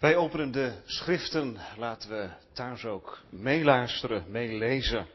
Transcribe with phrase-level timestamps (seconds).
[0.00, 5.06] Wij openen de schriften, laten we thuis ook meeluisteren, meelezen.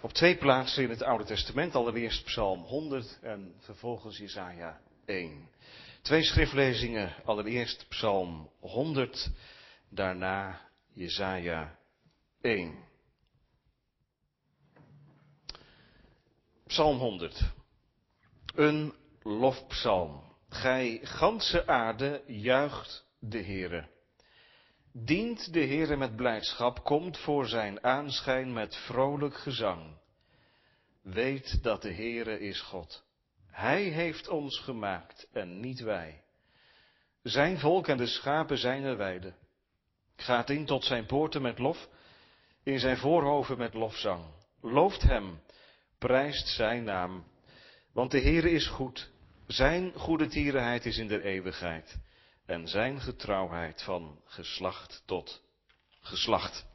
[0.00, 5.48] Op twee plaatsen in het Oude Testament, allereerst Psalm 100 en vervolgens Jesaja 1.
[6.02, 9.30] Twee schriftlezingen, allereerst Psalm 100,
[9.88, 10.60] daarna
[10.92, 11.78] Jesaja
[12.40, 12.84] 1.
[16.66, 17.40] Psalm 100.
[18.54, 20.22] Een lofpsalm.
[20.48, 23.91] Gij ganse aarde juicht de Heere.
[24.94, 29.96] Dient de Heere met blijdschap, komt voor zijn aanschijn met vrolijk gezang.
[31.02, 33.04] Weet dat de Heere is God.
[33.46, 36.22] Hij heeft ons gemaakt en niet wij.
[37.22, 39.34] Zijn volk en de schapen zijn er weide.
[40.16, 41.88] Gaat in tot zijn poorten met lof,
[42.62, 44.24] in zijn voorhoven met lofzang.
[44.60, 45.40] Looft hem,
[45.98, 47.24] prijst zijn naam,
[47.92, 49.10] want de Heere is goed.
[49.46, 52.00] Zijn goede tierenheid is in der eeuwigheid
[52.52, 55.42] en zijn getrouwheid van geslacht tot
[56.00, 56.66] geslacht.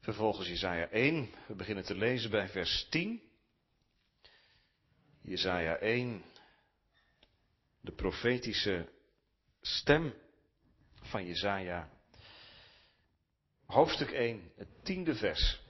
[0.00, 3.22] Vervolgens Jesaja 1, we beginnen te lezen bij vers 10.
[5.20, 6.24] Jesaja 1,
[7.80, 8.88] de profetische
[9.60, 10.14] stem
[10.94, 11.90] van Jesaja.
[13.66, 15.60] Hoofdstuk 1, het tiende vers.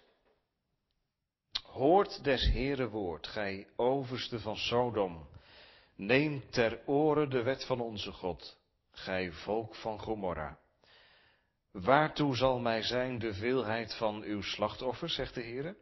[1.62, 5.28] Hoort des Heere woord, gij overste van Sodom.
[5.96, 8.60] Neem ter oren de wet van onze God
[8.92, 10.58] gij volk van Gomorra.
[11.72, 15.76] Waartoe zal mij zijn de veelheid van uw slachtoffers, zegt de Heer?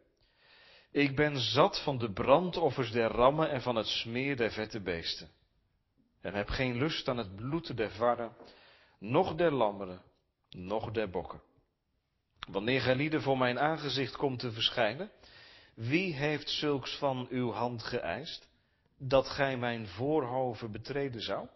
[0.91, 5.31] Ik ben zat van de brandoffers der rammen en van het smeer der vette beesten.
[6.21, 8.37] En heb geen lust aan het bloed der varren,
[8.99, 10.03] noch der lammeren,
[10.51, 11.43] noch der bokken.
[12.51, 15.11] Wanneer gij voor mijn aangezicht komt te verschijnen,
[15.75, 18.49] wie heeft zulks van uw hand geëist,
[18.99, 21.49] dat gij mijn voorhoven betreden zou?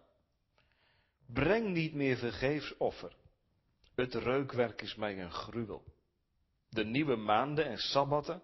[1.26, 3.16] Breng niet meer vergeefs offer.
[3.94, 5.84] Het reukwerk is mij een gruwel.
[6.68, 8.42] De nieuwe maanden en sabbatten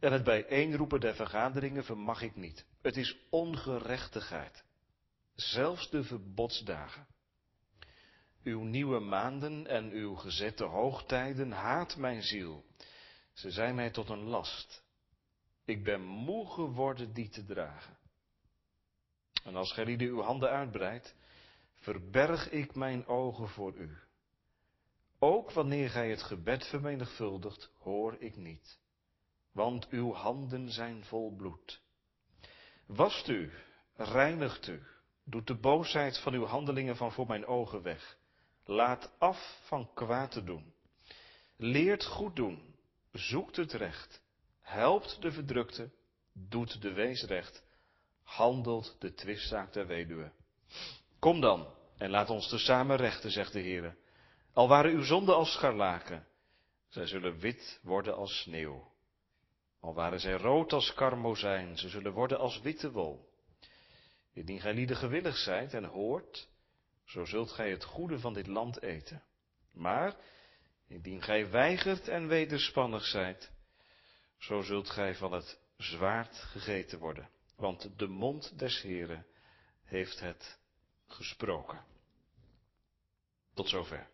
[0.00, 2.66] en het bijeenroepen der vergaderingen vermag ik niet.
[2.82, 4.64] Het is ongerechtigheid.
[5.34, 7.06] Zelfs de verbodsdagen.
[8.42, 12.64] Uw nieuwe maanden en uw gezette hoogtijden haat mijn ziel.
[13.32, 14.82] Ze zijn mij tot een last.
[15.64, 17.98] Ik ben moe geworden die te dragen.
[19.44, 21.14] En als gij uw handen uitbreidt,
[21.82, 23.98] verberg ik mijn ogen voor u.
[25.18, 28.78] Ook wanneer gij het gebed vermenigvuldigt, hoor ik niet,
[29.52, 31.82] want uw handen zijn vol bloed.
[32.86, 33.52] Wast u,
[33.94, 34.82] reinigt u,
[35.24, 38.18] doet de boosheid van uw handelingen van voor mijn ogen weg.
[38.64, 40.74] Laat af van kwaad te doen.
[41.56, 42.74] Leert goed doen,
[43.12, 44.22] zoekt het recht,
[44.60, 45.90] helpt de verdrukte,
[46.32, 47.64] doet de wees recht,
[48.22, 50.32] handelt de twistzaak der weduwe.
[51.22, 53.96] Kom dan en laat ons te samen rechten, zegt de Heer.
[54.52, 56.26] Al waren uw zonden als scharlaken,
[56.88, 58.92] zij zullen wit worden als sneeuw.
[59.80, 63.28] Al waren zij rood als karmozijn, ze zullen worden als witte wol.
[64.32, 66.48] Indien gij lieden gewillig zijt en hoort,
[67.04, 69.22] zo zult gij het goede van dit land eten.
[69.72, 70.16] Maar,
[70.88, 73.52] indien gij weigert en wederspannig zijt,
[74.38, 77.28] zo zult gij van het zwaard gegeten worden.
[77.56, 79.26] Want de mond des Heren
[79.84, 80.60] heeft het
[81.12, 81.84] gesproken.
[83.54, 84.08] Tot zover.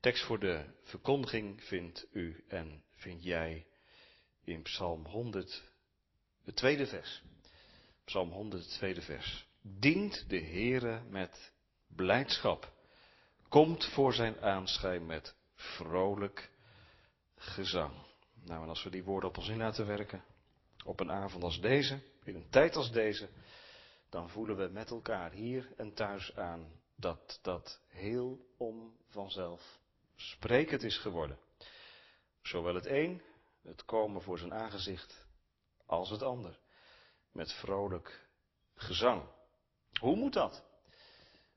[0.00, 3.66] Tekst voor de verkondiging vindt u en vind jij
[4.44, 5.62] in Psalm 100,
[6.42, 7.22] het tweede vers.
[8.04, 9.46] Psalm 100, het tweede vers.
[9.62, 11.52] Dient de Heere met
[11.86, 12.72] blijdschap.
[13.48, 16.50] Komt voor zijn aanschijn met vrolijk
[17.36, 17.92] gezang.
[18.44, 20.24] Nou, en als we die woorden op ons in laten werken,
[20.84, 23.28] op een avond als deze, in een tijd als deze,
[24.14, 29.78] dan voelen we met elkaar hier en thuis aan dat dat heel om vanzelf
[30.16, 31.38] sprekend is geworden.
[32.42, 33.22] Zowel het een,
[33.62, 35.26] het komen voor zijn aangezicht,
[35.86, 36.58] als het ander.
[37.32, 38.28] Met vrolijk
[38.74, 39.22] gezang.
[40.00, 40.64] Hoe moet dat?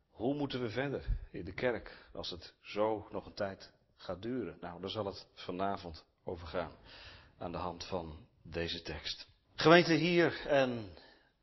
[0.10, 4.58] Hoe moeten we verder in de kerk als het zo nog een tijd gaat duren?
[4.62, 6.72] Nou, daar zal het vanavond over gaan
[7.38, 9.28] aan de hand van deze tekst.
[9.56, 10.94] Gemeente hier en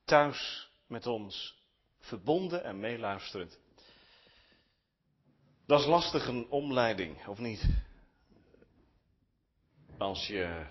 [0.05, 1.63] thuis met ons
[1.99, 3.59] verbonden en meeluisterend.
[5.67, 7.67] Dat is lastig een omleiding, of niet?
[9.99, 10.67] Als je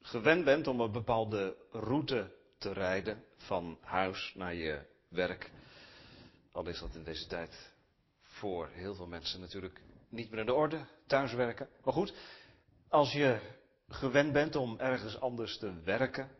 [0.00, 5.50] gewend bent om een bepaalde route te rijden van huis naar je werk,
[6.52, 7.72] al is dat in deze tijd
[8.20, 11.68] voor heel veel mensen natuurlijk niet meer in de orde, thuiswerken.
[11.84, 12.14] Maar goed,
[12.88, 13.40] als je
[13.88, 16.30] gewend bent om ergens anders te werken,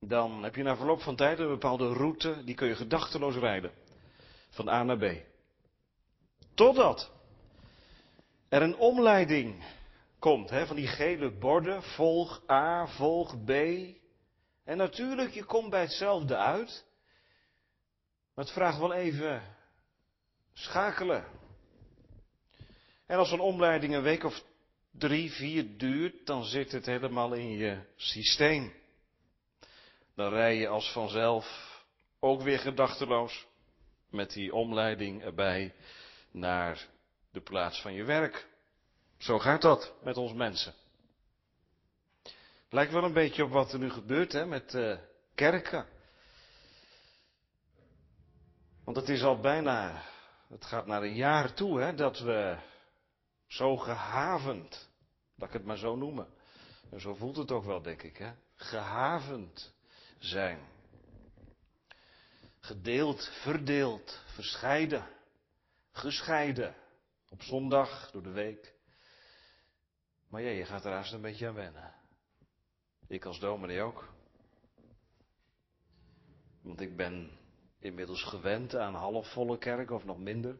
[0.00, 3.72] dan heb je na verloop van tijd een bepaalde route, die kun je gedachteloos rijden.
[4.50, 5.12] Van A naar B.
[6.54, 7.12] Totdat
[8.48, 9.64] er een omleiding
[10.18, 13.50] komt, hè, van die gele borden, volg A, volg B.
[14.64, 16.84] En natuurlijk, je komt bij hetzelfde uit.
[18.34, 19.42] Maar het vraagt wel even
[20.52, 21.24] schakelen.
[23.06, 24.44] En als een omleiding een week of
[24.90, 28.72] drie, vier duurt, dan zit het helemaal in je systeem.
[30.18, 31.46] Dan rij je als vanzelf
[32.20, 33.46] ook weer gedachteloos
[34.10, 35.74] met die omleiding erbij
[36.30, 36.86] naar
[37.30, 38.48] de plaats van je werk.
[39.18, 40.74] Zo gaat dat met ons mensen.
[42.70, 44.98] Lijkt wel een beetje op wat er nu gebeurt hè, met uh,
[45.34, 45.86] kerken.
[48.84, 50.02] Want het is al bijna,
[50.48, 52.58] het gaat naar een jaar toe hè, dat we
[53.46, 54.88] zo gehavend,
[55.36, 56.28] dat ik het maar zo noemen.
[56.90, 58.32] En zo voelt het ook wel, denk ik, hè?
[58.54, 59.76] gehavend
[60.18, 60.58] zijn.
[62.60, 65.06] Gedeeld, verdeeld, verscheiden,
[65.92, 66.74] gescheiden.
[67.28, 68.74] Op zondag, door de week.
[70.28, 71.94] Maar ja, je gaat er haast een beetje aan wennen.
[73.06, 74.08] Ik als dominee ook.
[76.62, 77.38] Want ik ben
[77.78, 80.58] inmiddels gewend aan halfvolle kerk of nog minder.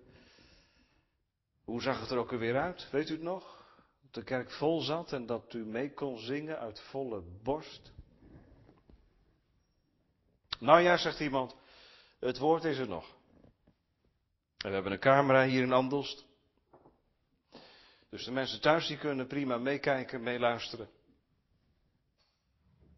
[1.65, 2.91] Hoe zag het er ook weer uit?
[2.91, 3.67] Weet u het nog?
[4.01, 7.93] Dat de kerk vol zat en dat u mee kon zingen uit volle borst.
[10.59, 11.57] Nou ja, zegt iemand,
[12.19, 13.17] het woord is er nog.
[14.59, 16.27] En we hebben een camera hier in Andelst.
[18.11, 20.89] Dus de mensen thuis die kunnen prima meekijken, meeluisteren.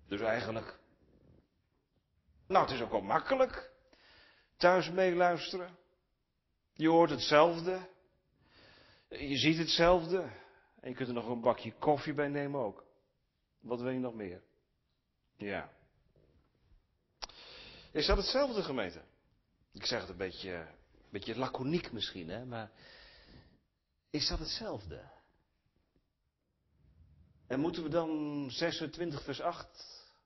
[0.09, 0.79] Dus eigenlijk.
[2.47, 3.71] Nou, het is ook wel makkelijk.
[4.57, 5.79] Thuis meeluisteren.
[6.75, 7.89] Je hoort hetzelfde.
[9.09, 10.21] Je ziet hetzelfde.
[10.81, 12.85] En je kunt er nog een bakje koffie bij nemen ook.
[13.61, 14.43] Wat wil je nog meer?
[15.37, 15.71] Ja.
[17.93, 19.03] Is dat hetzelfde gemeente?
[19.73, 22.71] Ik zeg het een beetje, een beetje laconiek misschien, hè, maar
[24.11, 25.03] is dat hetzelfde?
[27.47, 29.69] En moeten we dan 26 vers 8,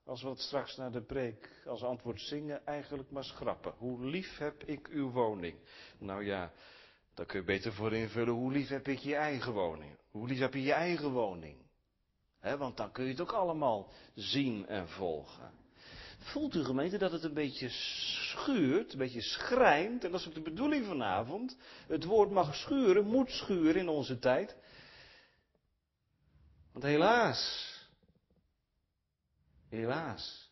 [0.03, 3.73] als we het straks naar de preek als antwoord zingen, eigenlijk maar schrappen?
[3.77, 5.59] Hoe lief heb ik uw woning?
[5.97, 6.51] Nou ja,
[7.13, 9.97] daar kun je beter voor invullen, hoe lief heb ik je eigen woning?
[10.11, 11.63] Hoe lief heb je je eigen woning?
[12.39, 15.64] Want dan kun je het ook allemaal zien en volgen.
[16.19, 20.33] Voelt u gemeente dat het een beetje schuurt, een beetje schrijnt, en dat is ook
[20.33, 21.57] de bedoeling vanavond.
[21.87, 24.55] Het woord mag schuren, moet schuren in onze tijd.
[26.71, 27.73] Want helaas,
[29.69, 30.51] helaas,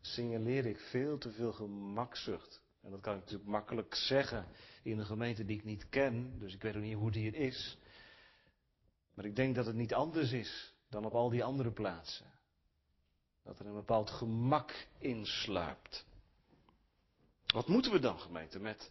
[0.00, 2.62] signaleer ik veel te veel gemakzucht.
[2.82, 4.46] En dat kan ik natuurlijk makkelijk zeggen
[4.82, 7.34] in een gemeente die ik niet ken, dus ik weet ook niet hoe die hier
[7.34, 7.78] is.
[9.14, 12.26] Maar ik denk dat het niet anders is dan op al die andere plaatsen.
[13.44, 16.06] Dat er een bepaald gemak insluipt.
[17.46, 18.90] Wat moeten we dan, gemeente, met,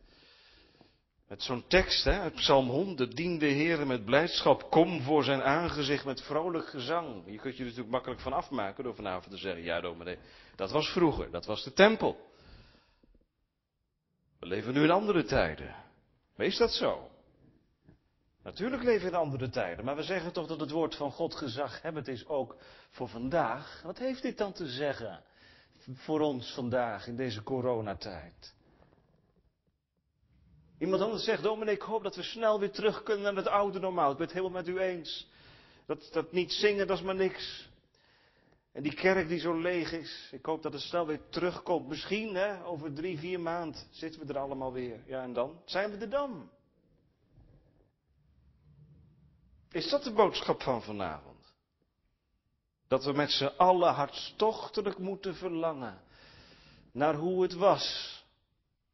[1.27, 3.15] met zo'n tekst hè, uit Psalm 100?
[3.15, 7.23] Dien de Heer met blijdschap, kom voor zijn aangezicht met vrolijk gezang.
[7.25, 9.81] Je kunt je er natuurlijk makkelijk van afmaken door vanavond te zeggen, ja
[10.55, 12.27] dat was vroeger, dat was de tempel.
[14.39, 15.75] We leven nu in andere tijden.
[16.35, 17.09] Maar is dat zo?
[18.43, 21.35] Natuurlijk leven we in andere tijden, maar we zeggen toch dat het woord van God
[21.35, 22.55] gezaghebbend is ook
[22.89, 23.81] voor vandaag.
[23.83, 25.23] Wat heeft dit dan te zeggen
[25.93, 28.53] voor ons vandaag in deze coronatijd?
[30.79, 33.79] Iemand anders zegt, dominee, ik hoop dat we snel weer terug kunnen naar het oude
[33.79, 34.11] normaal.
[34.11, 35.27] Ik ben het helemaal met u eens.
[35.85, 37.69] Dat, dat niet zingen, dat is maar niks.
[38.71, 41.87] En die kerk die zo leeg is, ik hoop dat het snel weer terugkomt.
[41.87, 44.99] Misschien, hè, over drie, vier maanden zitten we er allemaal weer.
[45.05, 45.61] Ja, en dan?
[45.65, 46.49] Zijn we er dan?
[49.71, 51.53] Is dat de boodschap van vanavond?
[52.87, 56.01] Dat we met z'n allen hartstochtelijk moeten verlangen
[56.91, 58.17] naar hoe het was.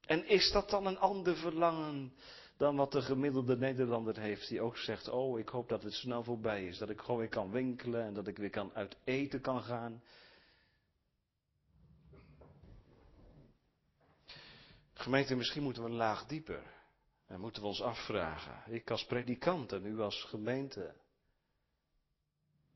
[0.06, 2.14] En is dat dan een ander verlangen
[2.58, 6.24] dan wat de gemiddelde Nederlander heeft, die ook zegt, oh ik hoop dat het snel
[6.24, 9.42] voorbij is, dat ik gewoon weer kan winkelen en dat ik weer kan uit eten
[9.42, 10.04] kan gaan.
[14.94, 16.75] Gemeente, misschien moeten we een laag dieper.
[17.28, 20.96] En moeten we ons afvragen, ik als predikant en u als gemeente,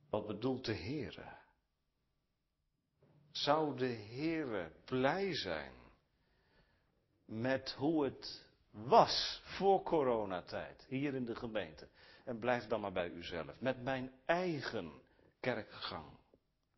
[0.09, 1.37] wat bedoelt de Heere?
[3.31, 5.73] Zou de Heere blij zijn
[7.25, 11.87] met hoe het was voor coronatijd hier in de gemeente?
[12.25, 13.59] En blijf dan maar bij uzelf.
[13.59, 15.01] Met mijn eigen
[15.39, 16.17] kerkgang.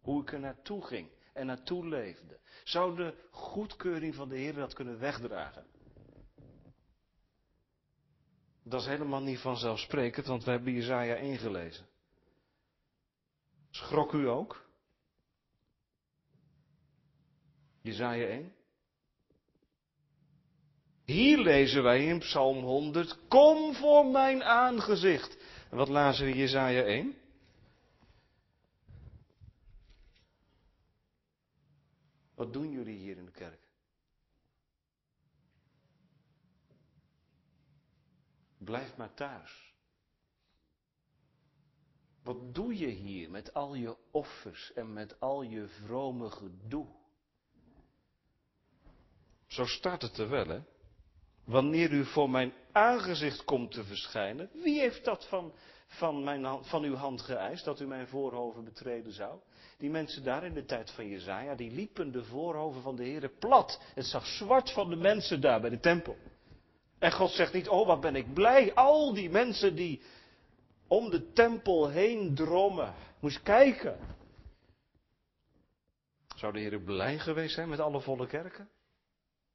[0.01, 2.40] Hoe ik er naartoe ging en naartoe leefde.
[2.63, 5.66] Zou de goedkeuring van de Heer dat kunnen wegdragen?
[8.72, 11.86] Dat is helemaal niet vanzelfsprekend, want we hebben Jezaja ingelezen.
[13.70, 14.66] Schrok u ook?
[17.82, 18.54] Jezaja 1?
[21.06, 25.38] Hier lezen wij in Psalm 100, kom voor mijn aangezicht.
[25.70, 27.16] En wat lazen we Jezaja 1?
[32.36, 33.71] Wat doen jullie hier in de kerk?
[38.63, 39.74] Blijf maar thuis.
[42.24, 46.88] Wat doe je hier met al je offers en met al je vrome gedoe?
[49.48, 50.60] Zo staat het er wel, hè?
[51.44, 55.53] Wanneer u voor mijn aangezicht komt te verschijnen, wie heeft dat van,
[55.88, 59.39] van, mijn, van uw hand geëist, dat u mijn voorhoven betreden zou?
[59.77, 63.30] Die mensen daar in de tijd van Jezaja, die liepen de voorhoven van de Heer
[63.30, 63.82] plat.
[63.94, 66.18] Het zag zwart van de mensen daar bij de tempel.
[67.01, 70.01] En God zegt niet, oh wat ben ik blij, al die mensen die
[70.88, 72.93] om de tempel heen drommen.
[73.20, 74.00] Moest kijken.
[76.36, 78.70] Zou de Heer blij geweest zijn met alle volle kerken?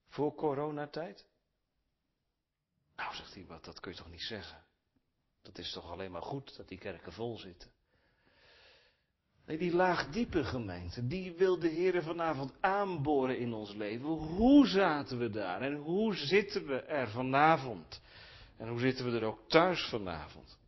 [0.08, 1.26] Voor coronatijd?
[2.96, 4.64] Nou, zegt hij, wat, dat kun je toch niet zeggen?
[5.42, 7.70] Dat is toch alleen maar goed dat die kerken vol zitten?
[9.46, 14.06] Die laagdiepe gemeente, die wil de Heer vanavond aanboren in ons leven.
[14.08, 18.00] Hoe zaten we daar en hoe zitten we er vanavond?
[18.56, 20.58] En hoe zitten we er ook thuis vanavond?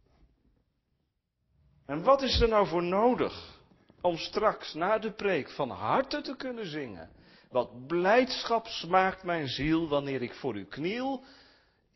[1.87, 3.61] En wat is er nou voor nodig
[4.01, 7.11] om straks na de preek van harte te kunnen zingen?
[7.51, 11.25] Wat blijdschap smaakt mijn ziel wanneer ik voor u kniel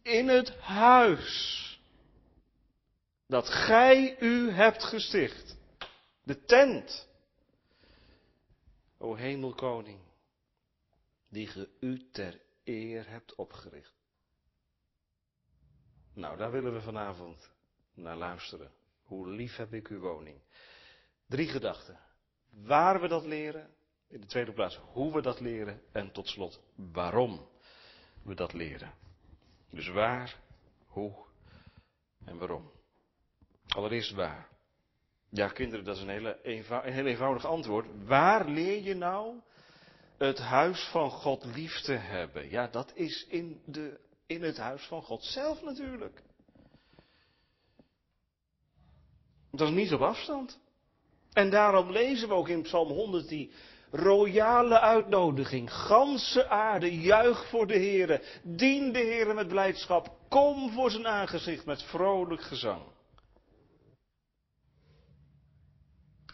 [0.02, 1.60] in het huis
[3.26, 5.51] dat gij u hebt gesticht.
[6.22, 7.08] De tent.
[8.98, 10.00] O hemelkoning,
[11.28, 13.94] die ge u ter eer hebt opgericht.
[16.14, 17.50] Nou, daar willen we vanavond
[17.94, 18.72] naar luisteren.
[19.02, 20.40] Hoe lief heb ik uw woning.
[21.26, 21.98] Drie gedachten.
[22.50, 23.74] Waar we dat leren.
[24.08, 25.82] In de tweede plaats hoe we dat leren.
[25.92, 27.48] En tot slot waarom
[28.22, 28.94] we dat leren.
[29.70, 30.40] Dus waar,
[30.86, 31.24] hoe
[32.24, 32.70] en waarom.
[33.68, 34.51] Allereerst waar.
[35.34, 37.86] Ja, kinderen, dat is een, hele een heel eenvoudig antwoord.
[38.04, 39.34] Waar leer je nou
[40.18, 42.50] het huis van God lief te hebben?
[42.50, 46.22] Ja, dat is in, de, in het huis van God zelf natuurlijk.
[49.50, 50.60] Dat is niet op afstand.
[51.32, 53.52] En daarom lezen we ook in Psalm 100 die
[53.90, 55.72] royale uitnodiging.
[55.72, 58.22] Ganse aarde, juich voor de Heere.
[58.42, 60.16] Dien de Heere met blijdschap.
[60.28, 62.82] Kom voor zijn aangezicht met vrolijk gezang.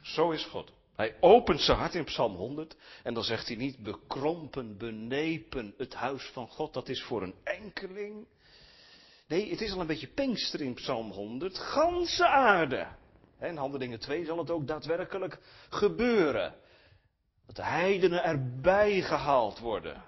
[0.09, 0.73] Zo is God.
[0.97, 5.95] Hij opent zijn hart in Psalm 100 en dan zegt hij niet bekrompen, benepen, het
[5.95, 8.27] huis van God, dat is voor een enkeling.
[9.27, 12.87] Nee, het is al een beetje Pinkster in Psalm 100, ganse aarde.
[13.39, 15.39] En Handelingen 2 zal het ook daadwerkelijk
[15.71, 16.55] gebeuren.
[17.47, 20.05] Dat de heidenen erbij gehaald worden.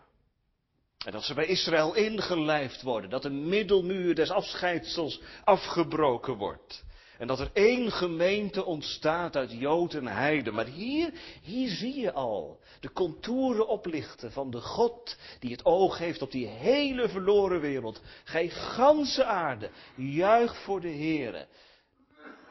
[1.04, 3.10] En dat ze bij Israël ingelijfd worden.
[3.10, 6.84] Dat de middelmuur des afscheidsels afgebroken wordt.
[7.20, 10.50] En dat er één gemeente ontstaat uit Jood en Heide.
[10.50, 11.12] Maar hier,
[11.42, 16.30] hier zie je al de contouren oplichten van de God die het oog heeft op
[16.30, 18.02] die hele verloren wereld.
[18.24, 21.46] Gij ganse aarde, juich voor de Here.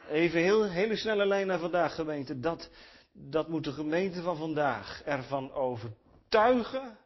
[0.08, 2.40] Even heel, hele snelle lijn naar vandaag gemeente.
[2.40, 2.70] Dat,
[3.12, 6.98] dat moet de gemeente van vandaag ervan overtuigen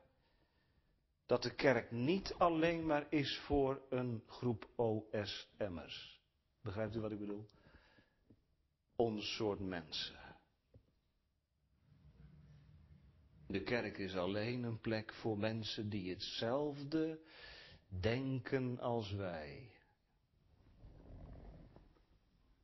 [1.27, 6.14] dat de kerk niet alleen maar is voor een groep OSM'ers.
[6.65, 7.47] Begrijpt u wat ik bedoel?
[8.97, 10.37] Ons soort mensen.
[13.47, 17.21] De kerk is alleen een plek voor mensen die hetzelfde
[17.89, 19.71] denken als wij.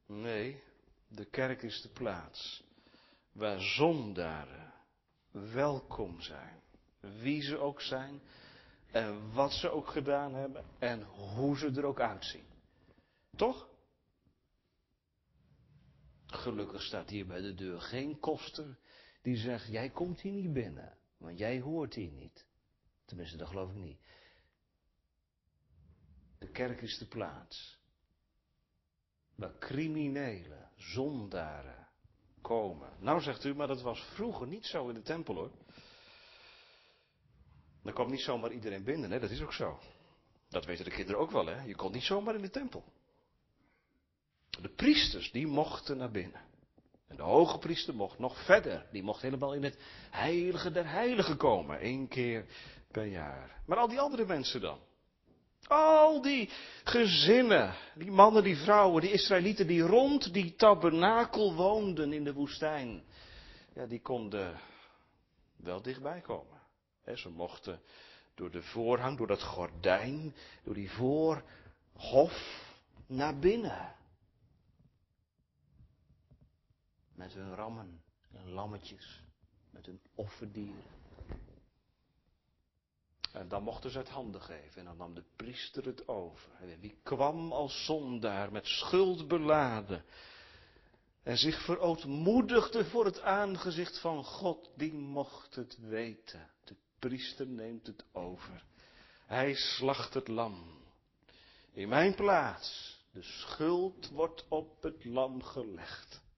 [0.07, 0.63] Nee,
[1.09, 2.65] de kerk is de plaats
[3.33, 4.73] waar zondaren
[5.31, 6.63] welkom zijn.
[7.01, 8.21] Wie ze ook zijn
[8.91, 12.45] en wat ze ook gedaan hebben en hoe ze er ook uitzien.
[13.37, 13.70] Toch?
[16.31, 18.79] Gelukkig staat hier bij de deur geen koster
[19.23, 22.47] die zegt, jij komt hier niet binnen, want jij hoort hier niet.
[23.05, 24.01] Tenminste, dat geloof ik niet.
[26.39, 27.79] De kerk is de plaats
[29.35, 31.89] waar criminelen, zondaren
[32.41, 32.93] komen.
[32.99, 35.51] Nou zegt u, maar dat was vroeger niet zo in de tempel hoor.
[37.83, 39.21] Dan kwam niet zomaar iedereen binnen, hè?
[39.21, 39.81] dat is ook zo.
[40.49, 41.63] Dat weten de kinderen ook wel, hè?
[41.63, 42.85] Je kon niet zomaar in de tempel.
[44.51, 46.41] De priesters, die mochten naar binnen.
[47.09, 48.87] En de hoge priester mocht nog verder.
[48.93, 49.79] Die mocht helemaal in het
[50.11, 51.79] heilige der heiligen komen.
[51.79, 52.45] één keer
[52.91, 53.63] per jaar.
[53.67, 54.79] Maar al die andere mensen dan?
[55.67, 56.51] Al die
[56.85, 63.03] gezinnen, die mannen, die vrouwen, die Israëlieten die rond die tabernakel woonden in de woestijn.
[63.75, 64.59] Ja, die konden
[65.57, 66.61] wel dichtbij komen.
[67.15, 67.81] ze mochten
[68.35, 72.63] door de voorhang, door dat gordijn, door die voorhof
[73.07, 73.95] naar binnen.
[77.21, 79.23] Met hun rammen en lammetjes,
[79.71, 80.85] met hun offerdieren.
[83.33, 86.51] En dan mochten ze het handen geven en dan nam de priester het over.
[86.61, 90.05] En wie kwam als zondaar met schuld beladen
[91.23, 96.51] en zich verootmoedigde voor het aangezicht van God, die mocht het weten.
[96.65, 98.65] De priester neemt het over.
[99.27, 100.83] Hij slacht het lam.
[101.73, 102.99] In mijn plaats.
[103.13, 106.29] De schuld wordt op het lam gelegd.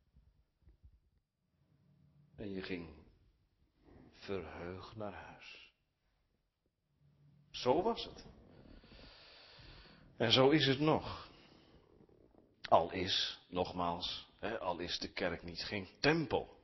[2.43, 2.89] En je ging
[4.13, 5.73] verheugd naar huis.
[7.51, 8.25] Zo was het.
[10.17, 11.31] En zo is het nog.
[12.69, 16.61] Al is, nogmaals, hè, al is de kerk niet geen tempel.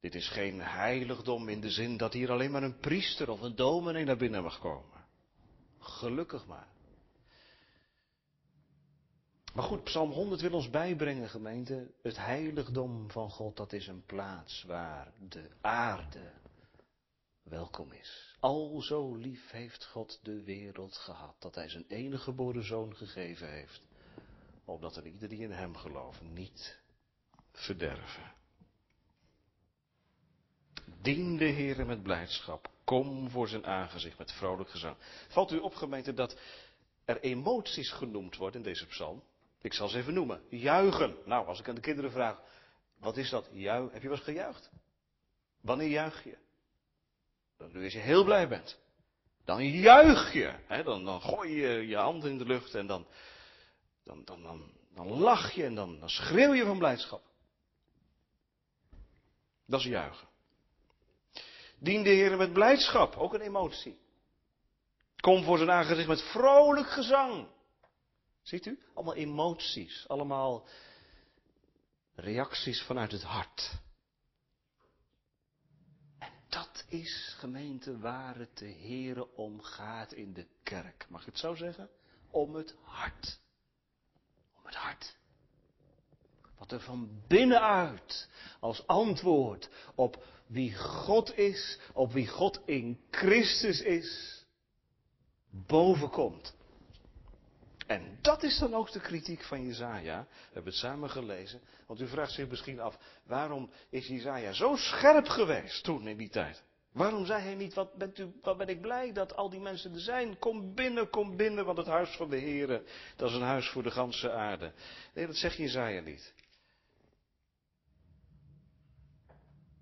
[0.00, 3.56] Dit is geen heiligdom in de zin dat hier alleen maar een priester of een
[3.56, 5.04] dominee naar binnen mag komen.
[5.78, 6.68] Gelukkig maar.
[9.60, 11.90] Maar goed, Psalm 100 wil ons bijbrengen, gemeente.
[12.02, 16.32] Het heiligdom van God, dat is een plaats waar de aarde
[17.42, 18.36] welkom is.
[18.38, 23.50] Al zo lief heeft God de wereld gehad, dat Hij zijn enige geboren zoon gegeven
[23.50, 23.82] heeft,
[24.64, 26.78] opdat er ieder die in Hem gelooft niet
[27.52, 28.32] verderven.
[31.02, 34.96] Dien de Heer met blijdschap, kom voor zijn aangezicht met vrolijk gezang.
[35.28, 36.38] Valt u op, gemeente, dat
[37.04, 39.22] er emoties genoemd worden in deze psalm?
[39.60, 40.42] Ik zal ze even noemen.
[40.48, 41.16] Juichen.
[41.24, 42.40] Nou, als ik aan de kinderen vraag,
[42.98, 43.48] wat is dat?
[43.52, 43.92] Juich.
[43.92, 44.70] Heb je wel gejuicht?
[45.60, 46.36] Wanneer juich je?
[47.58, 48.78] Dan als je heel blij bent.
[49.44, 50.54] Dan juich je.
[50.66, 50.82] Hè?
[50.82, 53.06] Dan, dan gooi je je hand in de lucht en dan,
[54.04, 57.22] dan, dan, dan, dan lach je en dan, dan schreeuw je van blijdschap.
[59.66, 60.28] Dat is juichen.
[61.78, 63.98] Dien de Heer met blijdschap, ook een emotie.
[65.16, 67.48] Kom voor zijn aangezicht met vrolijk gezang.
[68.42, 68.82] Ziet u?
[68.94, 70.68] Allemaal emoties, allemaal
[72.14, 73.78] reacties vanuit het hart.
[76.18, 81.06] En dat is gemeente waar het de Here om gaat in de kerk.
[81.08, 81.90] Mag ik het zo zeggen?
[82.30, 83.40] Om het hart.
[84.56, 85.18] Om het hart.
[86.58, 88.28] Wat er van binnenuit
[88.60, 94.40] als antwoord op wie God is, op wie God in Christus is,
[95.50, 96.54] bovenkomt.
[97.90, 100.20] En dat is dan ook de kritiek van Jezaja.
[100.20, 101.60] We hebben het samen gelezen.
[101.86, 106.28] Want u vraagt zich misschien af, waarom is Jezaja zo scherp geweest toen in die
[106.28, 106.62] tijd?
[106.92, 109.94] Waarom zei hij niet, wat, bent u, wat ben ik blij dat al die mensen
[109.94, 110.38] er zijn.
[110.38, 112.82] Kom binnen, kom binnen, want het huis van de Heer,
[113.16, 114.72] dat is een huis voor de ganse aarde.
[115.14, 116.34] Nee, dat zegt Jezaja niet.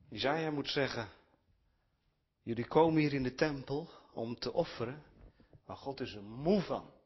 [0.08, 1.08] Jezaja moet zeggen,
[2.42, 5.02] jullie komen hier in de tempel om te offeren,
[5.66, 6.96] maar God is er moe van.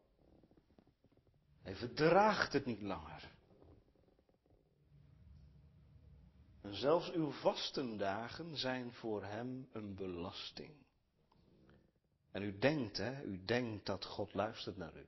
[1.62, 3.30] Hij verdraagt het niet langer.
[6.60, 10.74] En zelfs uw vastendagen zijn voor hem een belasting.
[12.30, 15.06] En u denkt, hè, u denkt dat God luistert naar u.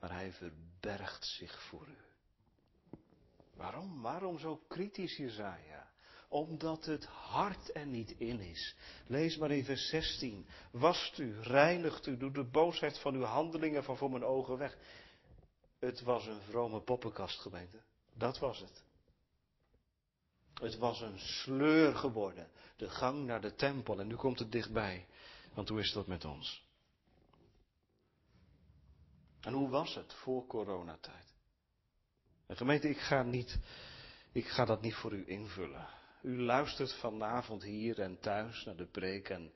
[0.00, 1.96] Maar hij verbergt zich voor u.
[3.54, 4.02] Waarom?
[4.02, 5.92] Waarom zo kritisch, Jezaja?
[6.28, 8.76] Omdat het hart er niet in is.
[9.06, 10.46] Lees maar in vers 16.
[10.70, 14.78] Wast u, reinigt u, doe de boosheid van uw handelingen van voor mijn ogen weg.
[15.84, 17.78] Het was een vrome poppenkast, gemeente.
[18.14, 18.84] Dat was het.
[20.54, 22.48] Het was een sleur geworden.
[22.76, 24.00] De gang naar de tempel.
[24.00, 25.06] En nu komt het dichtbij.
[25.54, 26.68] Want hoe is dat met ons?
[29.40, 31.34] En hoe was het voor coronatijd?
[32.46, 33.58] En gemeente, ik ga, niet,
[34.32, 35.88] ik ga dat niet voor u invullen.
[36.22, 39.52] U luistert vanavond hier en thuis naar de preek en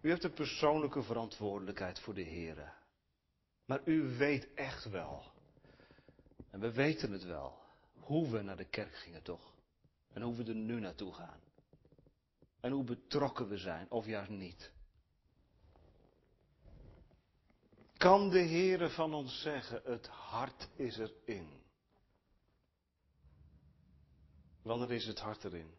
[0.00, 2.74] u heeft een persoonlijke verantwoordelijkheid voor de Heer.
[3.64, 5.36] Maar u weet echt wel
[6.50, 7.58] en we weten het wel,
[7.98, 9.52] hoe we naar de kerk gingen toch?
[10.12, 11.40] En hoe we er nu naartoe gaan.
[12.60, 14.72] En hoe betrokken we zijn, of juist niet.
[17.96, 21.60] Kan de Heere van ons zeggen, het hart is erin.
[24.62, 25.74] Wanneer is het hart erin?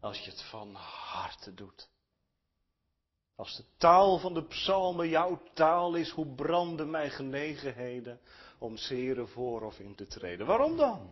[0.00, 1.88] Als je het van harte doet.
[3.36, 8.20] Als de taal van de psalmen jouw taal is, hoe branden mijn genegenheden
[8.58, 10.46] om zere voor of in te treden.
[10.46, 11.10] Waarom dan?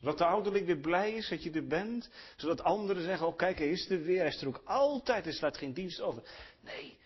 [0.00, 2.10] Zodat de ouderling weer blij is dat je er bent.
[2.36, 4.18] Zodat anderen zeggen, oh kijk, hij is er weer.
[4.18, 5.24] Hij is er ook altijd.
[5.24, 6.22] Hij slaat geen dienst over.
[6.60, 6.98] Nee.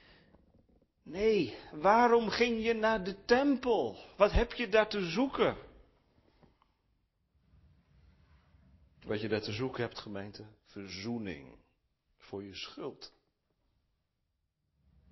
[1.03, 1.59] Nee.
[1.73, 3.99] Waarom ging je naar de tempel?
[4.17, 5.57] Wat heb je daar te zoeken?
[9.07, 10.45] Wat je daar te zoeken hebt, gemeente?
[10.65, 11.59] Verzoening.
[12.17, 13.16] voor je schuld.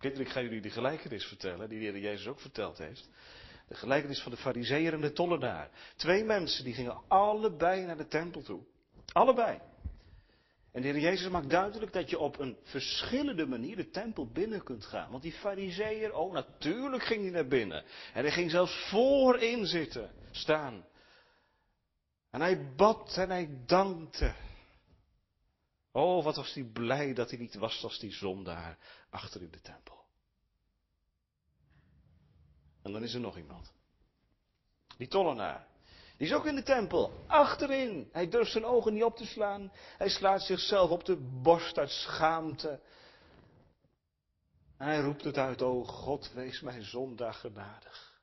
[0.05, 3.09] Kinderen, ik ga jullie de gelijkenis vertellen, die de Heer Jezus ook verteld heeft.
[3.69, 5.71] De gelijkenis van de fariseer en de tollenaar.
[5.97, 8.61] Twee mensen die gingen allebei naar de tempel toe.
[9.13, 9.61] Allebei.
[10.73, 14.63] En de Heer Jezus maakt duidelijk dat je op een verschillende manier de tempel binnen
[14.63, 15.11] kunt gaan.
[15.11, 17.85] Want die fariseer, oh natuurlijk ging hij naar binnen.
[18.13, 20.85] En hij ging zelfs voorin zitten, staan.
[22.31, 24.35] En hij bad en hij dankte.
[25.93, 28.79] Oh, wat was hij blij dat hij niet was als die zondaar
[29.15, 30.05] achter in de tempel.
[32.83, 33.73] En dan is er nog iemand.
[34.97, 35.67] Die tollenaar.
[36.17, 38.09] Die is ook in de tempel, achterin.
[38.13, 39.73] Hij durft zijn ogen niet op te slaan.
[39.99, 42.81] Hij slaat zichzelf op de borst uit schaamte.
[44.77, 48.21] Hij roept het uit, o God, wees mijn zondaar genadig.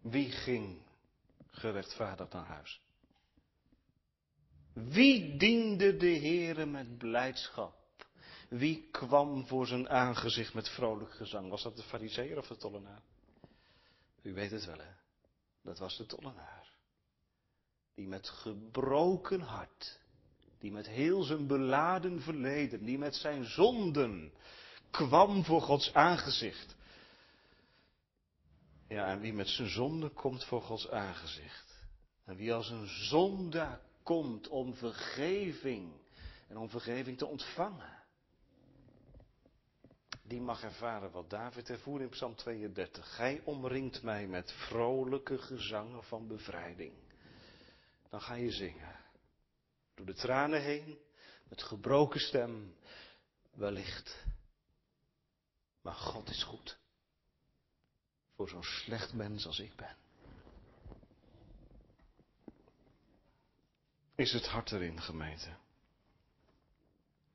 [0.00, 0.82] Wie ging
[1.46, 2.87] gerechtvaardigd naar huis?
[4.86, 7.76] Wie diende de Heere met blijdschap?
[8.48, 11.50] Wie kwam voor zijn aangezicht met vrolijk gezang?
[11.50, 13.02] Was dat de fariseer of de tollenaar?
[14.22, 14.92] U weet het wel, hè?
[15.62, 16.72] Dat was de tollenaar.
[17.94, 20.00] Die met gebroken hart,
[20.58, 24.32] die met heel zijn beladen verleden, die met zijn zonden
[24.90, 26.76] kwam voor Gods aangezicht.
[28.88, 31.76] Ja, en wie met zijn zonde komt voor Gods aangezicht.
[32.24, 35.92] En wie als een zondaar komt om vergeving
[36.46, 37.98] en om vergeving te ontvangen
[40.22, 43.14] die mag ervaren wat David ervoer in Psalm 32.
[43.14, 46.92] Gij omringt mij met vrolijke gezangen van bevrijding.
[48.08, 48.96] Dan ga je zingen.
[49.94, 50.98] Door de tranen heen,
[51.48, 52.76] met gebroken stem,
[53.54, 54.24] wellicht.
[55.82, 56.78] Maar God is goed.
[58.34, 59.96] Voor zo'n slecht mens als ik ben.
[64.18, 65.56] Is het hart erin, gemeente?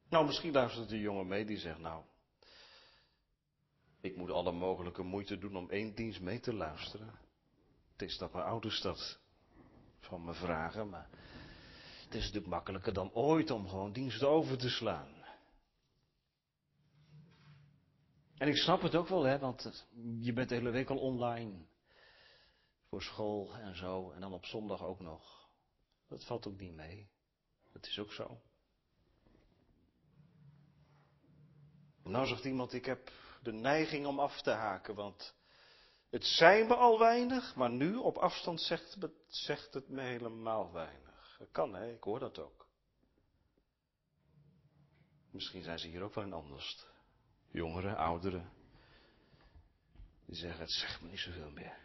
[0.09, 2.03] Nou, misschien luistert de jongen mee die zegt, nou,
[4.01, 7.19] ik moet alle mogelijke moeite doen om één dienst mee te luisteren.
[7.91, 9.19] Het is dat mijn ouders dat
[9.99, 11.09] van me vragen, maar
[12.03, 15.13] het is natuurlijk makkelijker dan ooit om gewoon diensten over te slaan.
[18.37, 19.85] En ik snap het ook wel, hè, want
[20.19, 21.65] je bent de hele week al online.
[22.89, 25.42] Voor school en zo, en dan op zondag ook nog.
[26.07, 27.09] Dat valt ook niet mee.
[27.71, 28.41] Dat is ook zo.
[32.03, 33.11] Nou zegt iemand, ik heb
[33.41, 35.35] de neiging om af te haken, want
[36.09, 40.71] het zijn me al weinig, maar nu op afstand zegt het, zegt het me helemaal
[40.71, 41.35] weinig.
[41.39, 42.67] Dat kan, hè, ik hoor dat ook.
[45.31, 46.85] Misschien zijn ze hier ook wel in anders.
[47.51, 48.51] Jongeren, ouderen.
[50.25, 51.77] Die zeggen, het zegt me niet zoveel meer.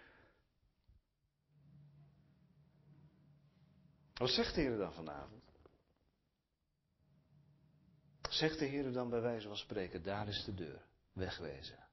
[4.19, 5.43] Wat zegt de Heer dan vanavond?
[8.29, 11.89] Zegt de Heer dan bij wijze van spreken, daar is de deur wegwezen.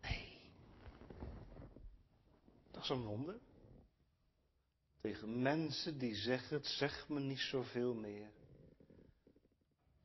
[0.00, 0.40] Nee.
[2.70, 3.38] Dat is een wonder.
[5.00, 8.30] Tegen mensen die zeggen, het zegt me niet zoveel meer.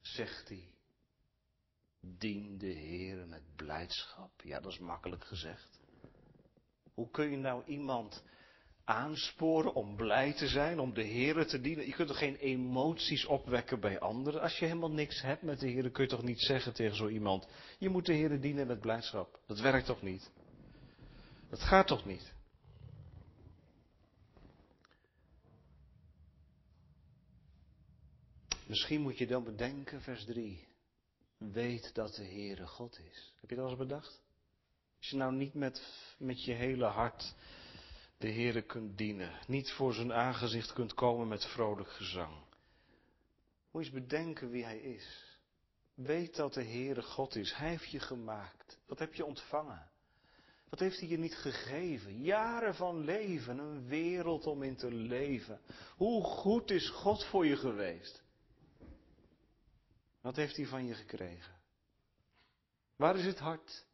[0.01, 0.73] Zegt hij,
[1.99, 4.41] dien de Heer met blijdschap.
[4.41, 5.79] Ja, dat is makkelijk gezegd.
[6.93, 8.23] Hoe kun je nou iemand
[8.91, 11.85] aansporen om blij te zijn, om de Heer te dienen.
[11.85, 14.41] Je kunt toch geen emoties opwekken bij anderen?
[14.41, 17.07] Als je helemaal niks hebt met de Heer, kun je toch niet zeggen tegen zo
[17.07, 19.39] iemand, je moet de Heer dienen met blijdschap.
[19.47, 20.31] Dat werkt toch niet?
[21.49, 22.33] Dat gaat toch niet?
[28.67, 30.67] Misschien moet je dan bedenken, vers 3.
[31.37, 33.33] Weet dat de Heere God is.
[33.41, 34.21] Heb je dat eens bedacht?
[34.97, 35.81] Als je nou niet met,
[36.17, 37.35] met je hele hart
[38.21, 42.33] de Heere kunt dienen, niet voor zijn aangezicht kunt komen met vrolijk gezang.
[43.71, 45.37] Moet je eens bedenken wie Hij is.
[45.93, 47.53] Weet dat de Heere God is.
[47.53, 48.79] Hij heeft je gemaakt.
[48.87, 49.89] Wat heb je ontvangen?
[50.69, 52.21] Wat heeft hij je niet gegeven?
[52.21, 55.61] Jaren van leven, een wereld om in te leven.
[55.95, 58.23] Hoe goed is God voor je geweest?
[60.21, 61.55] Wat heeft hij van je gekregen?
[62.95, 63.85] Waar is het hart?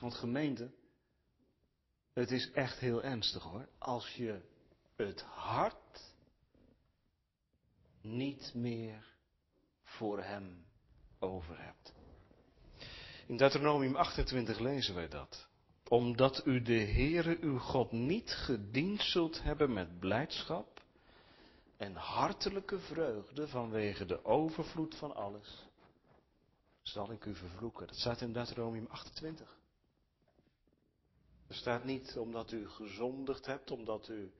[0.00, 0.70] Want gemeente,
[2.12, 3.68] het is echt heel ernstig hoor.
[3.78, 4.40] Als je
[4.96, 6.14] het hart
[8.00, 9.16] niet meer
[9.82, 10.66] voor hem
[11.18, 11.92] over hebt.
[13.26, 15.48] In Deuteronomium 28 lezen wij dat.
[15.88, 20.82] Omdat u de Heere uw God niet gediend zult hebben met blijdschap
[21.76, 25.66] en hartelijke vreugde vanwege de overvloed van alles,
[26.82, 27.86] zal ik u vervloeken.
[27.86, 29.57] Dat staat in Deuteronomium 28.
[31.48, 34.32] Er staat niet omdat u gezondigd hebt, omdat u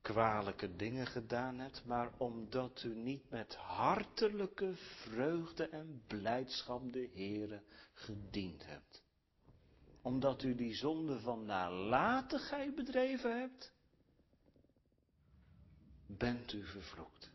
[0.00, 7.62] kwalijke dingen gedaan hebt, maar omdat u niet met hartelijke vreugde en blijdschap de Heere
[7.92, 9.02] gediend hebt.
[10.02, 13.72] Omdat u die zonde van nalatigheid bedreven hebt,
[16.06, 17.30] bent u vervloekt.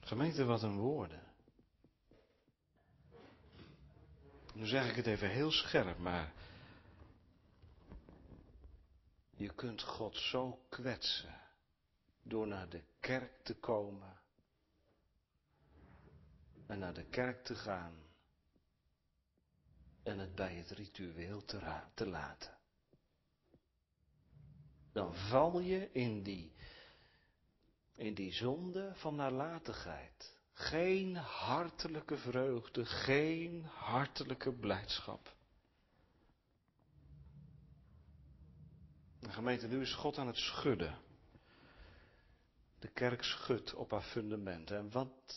[0.00, 1.23] Gemeente, wat een woorden.
[4.54, 6.32] Nu zeg ik het even heel scherp, maar
[9.30, 11.40] je kunt God zo kwetsen
[12.22, 14.20] door naar de kerk te komen
[16.66, 17.94] en naar de kerk te gaan
[20.02, 22.56] en het bij het ritueel te, te laten.
[24.92, 26.52] Dan val je in die,
[27.94, 30.33] in die zonde van nalatigheid.
[30.54, 35.34] Geen hartelijke vreugde, geen hartelijke blijdschap.
[39.18, 40.98] De gemeente, nu is God aan het schudden.
[42.78, 44.70] De kerk schudt op haar fundament.
[44.70, 45.34] En wat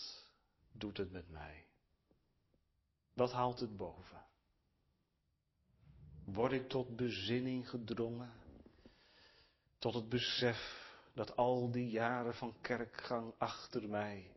[0.72, 1.66] doet het met mij?
[3.14, 4.26] Wat haalt het boven?
[6.24, 8.34] Word ik tot bezinning gedrongen?
[9.78, 14.37] Tot het besef dat al die jaren van kerkgang achter mij,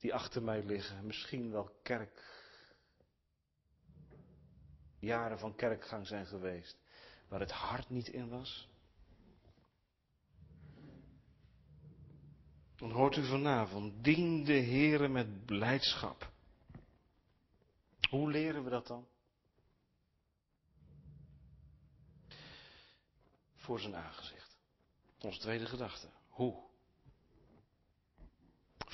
[0.00, 2.24] die achter mij liggen, misschien wel kerk,
[4.98, 6.78] jaren van kerkgang zijn geweest,
[7.28, 8.68] waar het hart niet in was?
[12.76, 16.32] Dan hoort u vanavond, dien de Heere met blijdschap.
[18.08, 19.06] Hoe leren we dat dan?
[23.54, 24.56] Voor zijn aangezicht.
[25.18, 26.08] Onze tweede gedachte.
[26.28, 26.69] Hoe?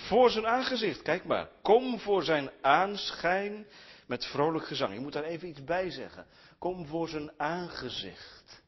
[0.07, 1.49] Voor zijn aangezicht, kijk maar.
[1.62, 3.66] Kom voor zijn aanschijn
[4.07, 4.95] met vrolijk gezang.
[4.95, 6.27] Je moet daar even iets bij zeggen.
[6.59, 8.62] Kom voor zijn aangezicht.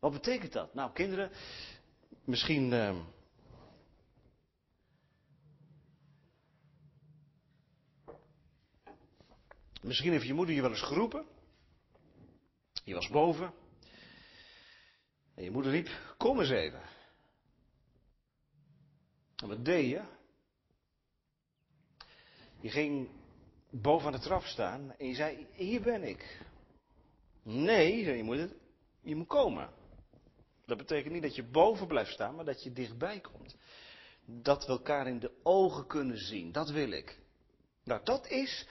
[0.00, 0.74] Wat betekent dat?
[0.74, 1.30] Nou, kinderen,
[2.24, 2.72] misschien.
[2.72, 2.96] Uh,
[9.86, 11.26] Misschien heeft je moeder je wel eens geroepen.
[12.84, 13.52] Je was boven.
[15.34, 16.82] En je moeder riep, kom eens even.
[19.36, 20.15] En wat deed je?
[22.60, 23.08] Je ging
[23.70, 26.40] boven de trap staan en je zei, hier ben ik.
[27.42, 28.50] Nee, je moeder,
[29.00, 29.70] je moet komen.
[30.66, 33.56] Dat betekent niet dat je boven blijft staan, maar dat je dichtbij komt.
[34.24, 37.18] Dat we elkaar in de ogen kunnen zien, dat wil ik.
[37.84, 38.66] Nou, dat is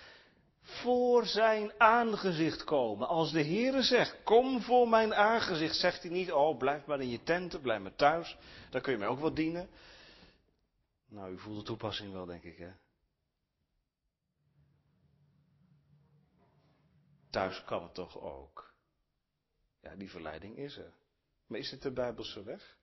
[0.62, 3.08] voor zijn aangezicht komen.
[3.08, 7.10] Als de Heere zegt, kom voor mijn aangezicht, zegt hij niet, oh blijf maar in
[7.10, 8.38] je tenten, blijf maar thuis,
[8.70, 9.70] dan kun je mij ook wel dienen.
[11.10, 12.70] Nou, u voelt de toepassing wel, denk ik, hè.
[17.36, 18.74] Thuis kan het toch ook.
[19.82, 20.94] Ja, die verleiding is er.
[21.48, 22.78] Maar is het de Bijbelse weg?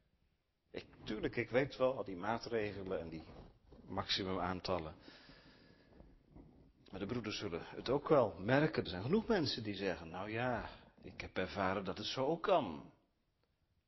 [0.70, 3.22] Ik, tuurlijk, ik weet wel, al die maatregelen en die
[3.86, 4.94] maximumaantallen.
[6.90, 8.82] Maar de broeders zullen het ook wel merken.
[8.82, 10.68] Er zijn genoeg mensen die zeggen, nou ja,
[11.02, 12.92] ik heb ervaren dat het zo ook kan.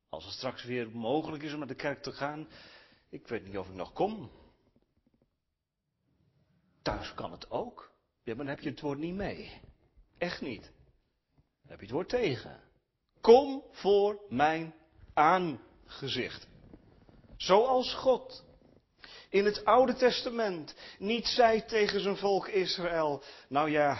[0.09, 2.47] Als het straks weer mogelijk is om naar de kerk te gaan,
[3.09, 4.31] ik weet niet of ik nog kom.
[6.81, 7.91] Thuis kan het ook.
[8.23, 9.73] Ja, maar dan heb je het woord niet mee.
[10.17, 10.63] Echt niet.
[11.33, 12.59] Dan heb je het woord tegen.
[13.21, 14.73] Kom voor mijn
[15.13, 16.47] aangezicht.
[17.37, 18.45] Zoals God
[19.29, 23.97] in het Oude Testament niet zei tegen zijn volk Israël, nou ja,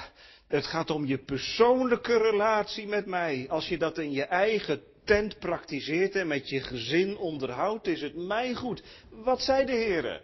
[0.48, 3.46] het gaat om je persoonlijke relatie met mij.
[3.50, 8.16] Als je dat in je eigen tent praktiseert en met je gezin onderhoudt, is het
[8.16, 8.84] mij goed.
[9.10, 10.22] Wat zei de Heere?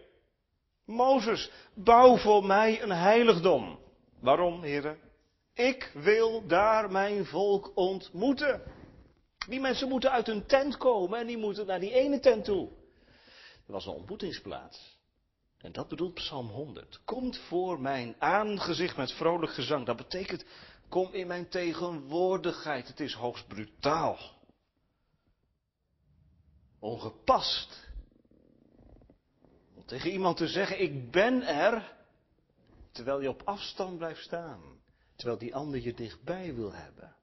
[0.85, 3.79] Mozes, bouw voor mij een heiligdom.
[4.19, 4.97] Waarom, Heere?
[5.53, 8.61] Ik wil daar mijn volk ontmoeten.
[9.47, 12.69] Die mensen moeten uit hun tent komen en die moeten naar die ene tent toe.
[13.65, 14.99] Dat was een ontmoetingsplaats.
[15.57, 17.01] En dat bedoelt Psalm 100.
[17.05, 19.85] Komt voor mijn aangezicht met vrolijk gezang.
[19.85, 20.45] Dat betekent,
[20.89, 22.87] kom in mijn tegenwoordigheid.
[22.87, 24.17] Het is hoogst brutaal.
[26.79, 27.89] Ongepast.
[29.75, 31.95] Om tegen iemand te zeggen, ik ben er,
[32.91, 34.80] terwijl je op afstand blijft staan.
[35.21, 37.15] Terwijl die ander je dichtbij wil hebben.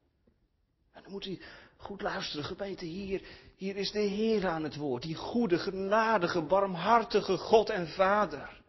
[0.92, 1.40] En dan moet hij
[1.76, 3.22] goed luisteren, gemeente, hier,
[3.56, 8.62] hier is de Heer aan het woord, die goede, genadige, barmhartige God en Vader.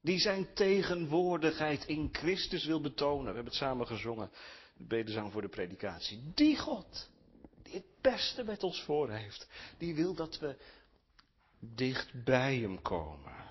[0.00, 3.20] Die zijn tegenwoordigheid in Christus wil betonen.
[3.20, 4.30] We hebben het samen gezongen,
[4.76, 6.32] de bedenzang voor de predikatie.
[6.34, 7.10] Die God,
[7.62, 10.56] die het beste met ons voor heeft, die wil dat we
[11.58, 13.49] dicht bij hem komen.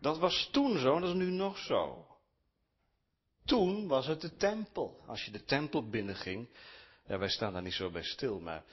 [0.00, 2.06] Dat was toen zo en dat is nu nog zo.
[3.44, 5.02] Toen was het de tempel.
[5.06, 6.48] Als je de tempel binnenging,
[7.06, 8.64] ja, wij staan daar niet zo bij stil, maar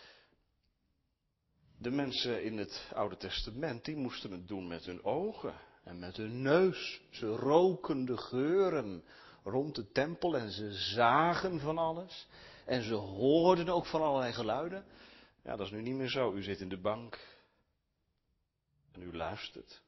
[1.77, 6.17] de mensen in het Oude Testament, die moesten het doen met hun ogen en met
[6.17, 7.01] hun neus.
[7.09, 9.03] Ze roken de geuren
[9.43, 12.27] rond de tempel en ze zagen van alles.
[12.65, 14.85] En ze hoorden ook van allerlei geluiden.
[15.43, 16.33] Ja, dat is nu niet meer zo.
[16.33, 17.19] U zit in de bank
[18.91, 19.81] en u luistert.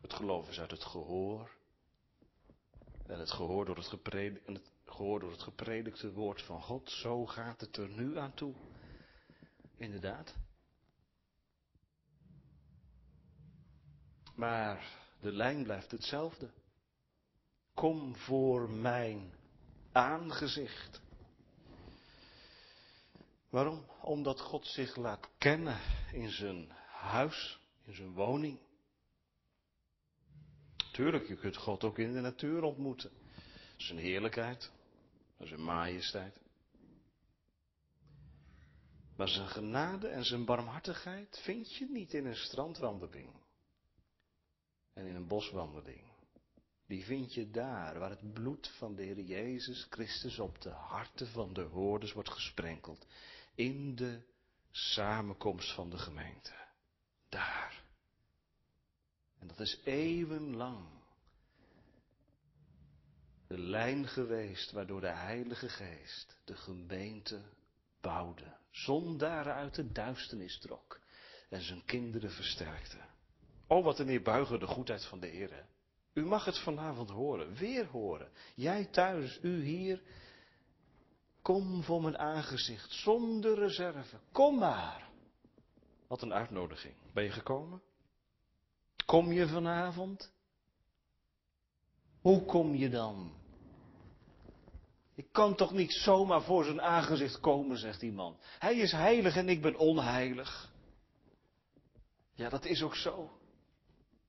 [0.00, 1.50] Het geloof is uit het gehoor.
[3.06, 3.90] En het gehoor door het,
[4.44, 6.90] het door het gepredikte woord van God.
[6.90, 8.54] Zo gaat het er nu aan toe.
[9.76, 10.34] Inderdaad.
[14.34, 16.50] Maar de lijn blijft hetzelfde.
[17.74, 19.32] Kom voor mijn
[19.92, 21.00] aangezicht.
[23.48, 23.84] Waarom?
[24.02, 25.80] Omdat God zich laat kennen
[26.12, 28.58] in zijn huis, in zijn woning.
[30.90, 33.10] Tuurlijk, je kunt God ook in de natuur ontmoeten.
[33.76, 34.70] Zijn heerlijkheid,
[35.38, 36.40] zijn majesteit.
[39.16, 43.30] Maar zijn genade en zijn barmhartigheid vind je niet in een strandwandeling.
[44.92, 46.10] En in een boswandeling.
[46.86, 51.26] Die vind je daar, waar het bloed van de Heer Jezus Christus op de harten
[51.26, 53.06] van de hoorders wordt gesprenkeld.
[53.54, 54.22] In de
[54.70, 56.52] samenkomst van de gemeente.
[57.28, 57.79] Daar.
[59.40, 60.86] En dat is eeuwenlang
[63.46, 67.42] de lijn geweest waardoor de Heilige Geest de gemeente
[68.00, 68.56] bouwde.
[68.70, 71.00] Zondaren uit de duisternis trok
[71.48, 72.98] en zijn kinderen versterkte.
[73.66, 75.66] Oh, wat een neerbuigende goedheid van de Heer.
[76.12, 78.30] U mag het vanavond horen, weer horen.
[78.54, 80.02] Jij thuis, u hier.
[81.42, 84.16] Kom voor mijn aangezicht, zonder reserve.
[84.32, 85.08] Kom maar.
[86.06, 86.94] Wat een uitnodiging.
[87.12, 87.82] Ben je gekomen?
[89.10, 90.32] Kom je vanavond?
[92.20, 93.32] Hoe kom je dan?
[95.14, 98.38] Ik kan toch niet zomaar voor zijn aangezicht komen, zegt die man.
[98.58, 100.72] Hij is heilig en ik ben onheilig.
[102.32, 103.40] Ja, dat is ook zo.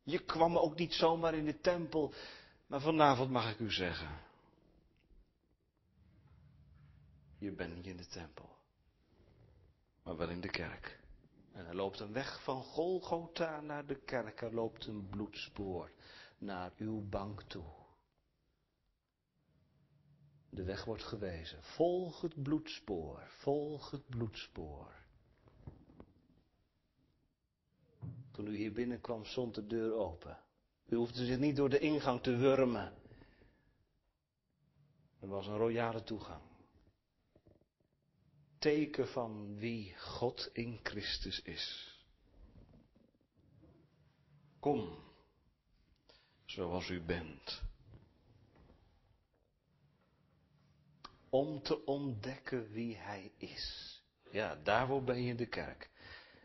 [0.04, 2.14] Je kwam ook niet zomaar in de tempel,
[2.68, 4.20] maar vanavond mag ik u zeggen.
[7.38, 8.50] Je bent niet in de tempel,
[10.04, 11.01] maar wel in de kerk.
[11.52, 14.42] En er loopt een weg van Golgotha naar de kerk.
[14.42, 15.92] Er loopt een bloedspoor
[16.38, 17.80] naar uw bank toe.
[20.50, 21.64] De weg wordt gewezen.
[21.64, 23.24] Volg het bloedspoor.
[23.28, 25.00] Volg het bloedspoor.
[28.32, 30.38] Toen u hier binnenkwam, stond de deur open.
[30.86, 32.94] U hoefde zich niet door de ingang te wurmen.
[35.20, 36.51] Er was een royale toegang
[38.62, 41.98] teken van wie God in Christus is.
[44.60, 44.98] Kom,
[46.46, 47.62] zoals u bent.
[51.30, 54.00] Om te ontdekken wie Hij is.
[54.32, 55.90] Ja, daarvoor ben je in de kerk.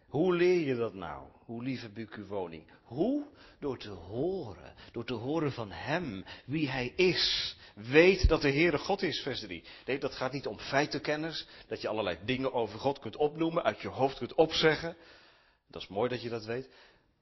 [0.06, 1.28] Hoe leer je dat nou?
[1.44, 2.70] Hoe lief heb ik uw woning?
[2.82, 3.26] Hoe?
[3.60, 4.74] Door te horen.
[4.92, 7.56] Door te horen van Hem, wie Hij is.
[7.76, 9.64] Weet dat de Heere God is, vers 3.
[9.84, 13.80] Nee, dat gaat niet om feitenkennis, dat je allerlei dingen over God kunt opnoemen, uit
[13.80, 14.96] je hoofd kunt opzeggen.
[15.68, 16.68] Dat is mooi dat je dat weet.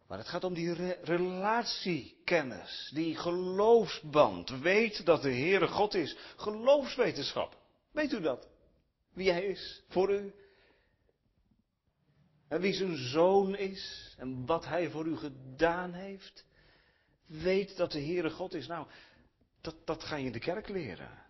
[0.09, 4.51] Maar het gaat om die re relatiekennis, die geloofsband.
[4.51, 6.17] Weet dat de Heere God is.
[6.37, 7.57] Geloofswetenschap.
[7.93, 8.49] Weet u dat?
[9.13, 10.35] Wie Hij is voor u.
[12.49, 16.45] En wie zijn zoon is en wat Hij voor u gedaan heeft.
[17.27, 18.67] Weet dat de Heere God is.
[18.67, 18.87] Nou,
[19.65, 21.23] dat, dat ga je in de kerk leren.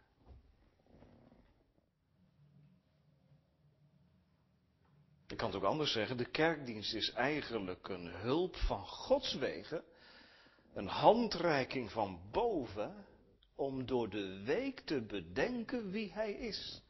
[5.26, 9.84] Ik kan het ook anders zeggen, de kerkdienst is eigenlijk een hulp van Gods wegen,
[10.74, 13.06] een handreiking van boven,
[13.54, 16.82] om door de week te bedenken wie Hij is.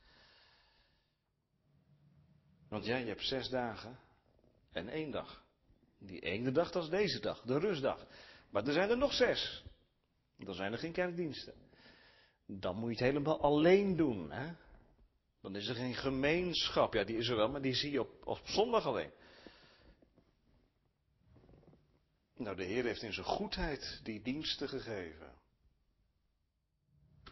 [2.68, 3.98] Want jij, je hebt zes dagen
[4.72, 5.44] en één dag.
[5.98, 8.06] Die ene dag, dat is deze dag, de rustdag.
[8.50, 9.64] Maar er zijn er nog zes.
[10.36, 11.54] Dan zijn er geen kerkdiensten.
[12.46, 14.30] Dan moet je het helemaal alleen doen.
[14.30, 14.54] Hè?
[15.40, 16.94] Dan is er geen gemeenschap.
[16.94, 19.12] Ja, die is er wel, maar die zie je op, op zondag alleen.
[22.36, 25.32] Nou, de Heer heeft in zijn goedheid die diensten gegeven.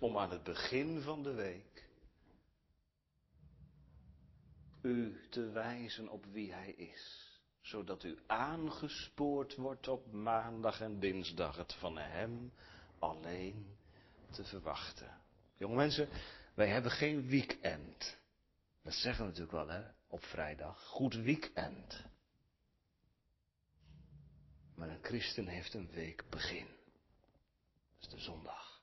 [0.01, 1.73] Om aan het begin van de week
[4.83, 7.31] u te wijzen op wie Hij is.
[7.61, 12.53] Zodat u aangespoord wordt op maandag en dinsdag het van Hem
[13.03, 13.77] alleen
[14.31, 15.21] te verwachten.
[15.57, 16.09] Jonge mensen,
[16.55, 18.19] wij hebben geen weekend.
[18.83, 20.83] Dat zeggen we natuurlijk wel, hè, op vrijdag.
[20.87, 22.05] Goed weekend.
[24.75, 26.67] Maar een christen heeft een week begin.
[26.67, 28.83] Dat is de zondag.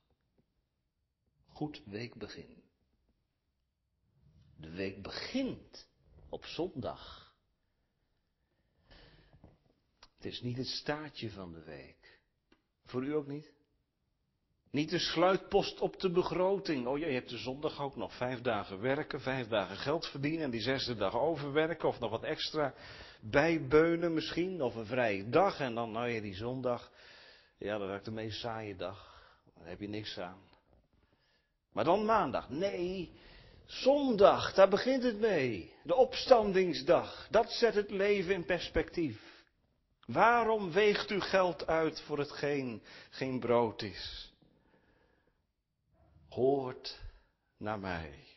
[1.47, 2.63] goed weekbegin.
[4.55, 5.87] De week begint
[6.29, 7.33] op zondag.
[10.15, 12.19] Het is niet het staartje van de week.
[12.85, 13.58] Voor u ook niet?
[14.71, 16.87] Niet de sluitpost op de begroting.
[16.87, 20.41] Oh ja, je hebt de zondag ook nog vijf dagen werken, vijf dagen geld verdienen
[20.41, 22.73] en die zesde dag overwerken of nog wat extra
[23.21, 26.91] bijbeunen misschien, of een vrije dag en dan, nou ja, die zondag,
[27.57, 29.21] ja, dat is de meest saaie dag.
[29.57, 30.41] Daar heb je niks aan.
[31.73, 33.11] Maar dan maandag, nee,
[33.65, 35.73] zondag, daar begint het mee.
[35.83, 39.43] De opstandingsdag, dat zet het leven in perspectief.
[40.05, 44.28] Waarom weegt u geld uit voor hetgeen geen brood is?
[46.39, 46.99] Hoort
[47.57, 48.27] naar mij.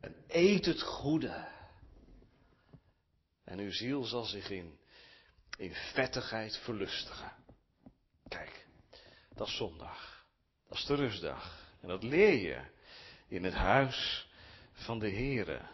[0.00, 1.48] En eet het goede.
[3.44, 4.78] En uw ziel zal zich in,
[5.58, 7.32] in vettigheid verlustigen.
[8.28, 8.66] Kijk,
[9.34, 10.26] dat is zondag.
[10.68, 11.72] Dat is de rustdag.
[11.80, 12.64] En dat leer je
[13.28, 14.28] in het huis
[14.72, 15.68] van de Heere.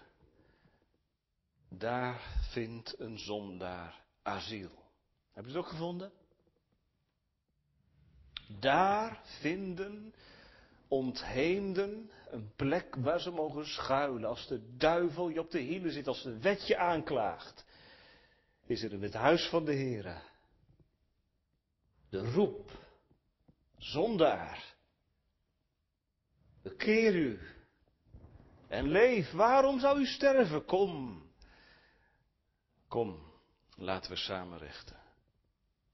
[1.68, 2.20] Daar
[2.51, 4.84] vindt een zondaar asiel.
[5.32, 6.12] Heb je het ook gevonden?
[8.59, 10.14] Daar vinden
[10.91, 14.28] ontheemden een plek waar ze mogen schuilen.
[14.28, 17.64] Als de duivel je op de hielen zit, als de wet je aanklaagt,
[18.66, 20.28] is er in het huis van de Heer
[22.11, 22.70] de roep,
[23.78, 24.74] zondaar,
[26.62, 27.41] bekeer u
[28.68, 29.32] en leef.
[29.32, 30.64] Waarom zou u sterven?
[30.64, 31.22] Kom,
[32.88, 33.32] kom,
[33.76, 34.97] laten we samen rechten.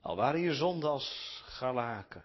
[0.00, 2.24] Al waren je zonden als galaken.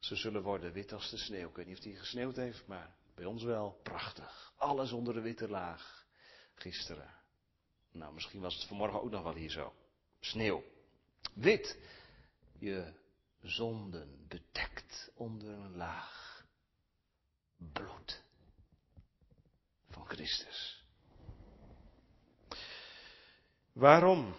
[0.00, 1.48] Ze zullen worden wit als de sneeuw.
[1.48, 3.80] Ik weet niet of die gesneeuwd heeft, maar bij ons wel.
[3.82, 4.52] Prachtig.
[4.56, 6.06] Alles onder de witte laag.
[6.54, 7.14] Gisteren.
[7.92, 9.74] Nou, misschien was het vanmorgen ook nog wel hier zo.
[10.20, 10.64] Sneeuw.
[11.34, 11.78] Wit.
[12.58, 12.92] Je
[13.42, 16.44] zonden bedekt onder een laag
[17.56, 18.22] bloed
[19.88, 20.84] van Christus.
[23.72, 24.34] Waarom?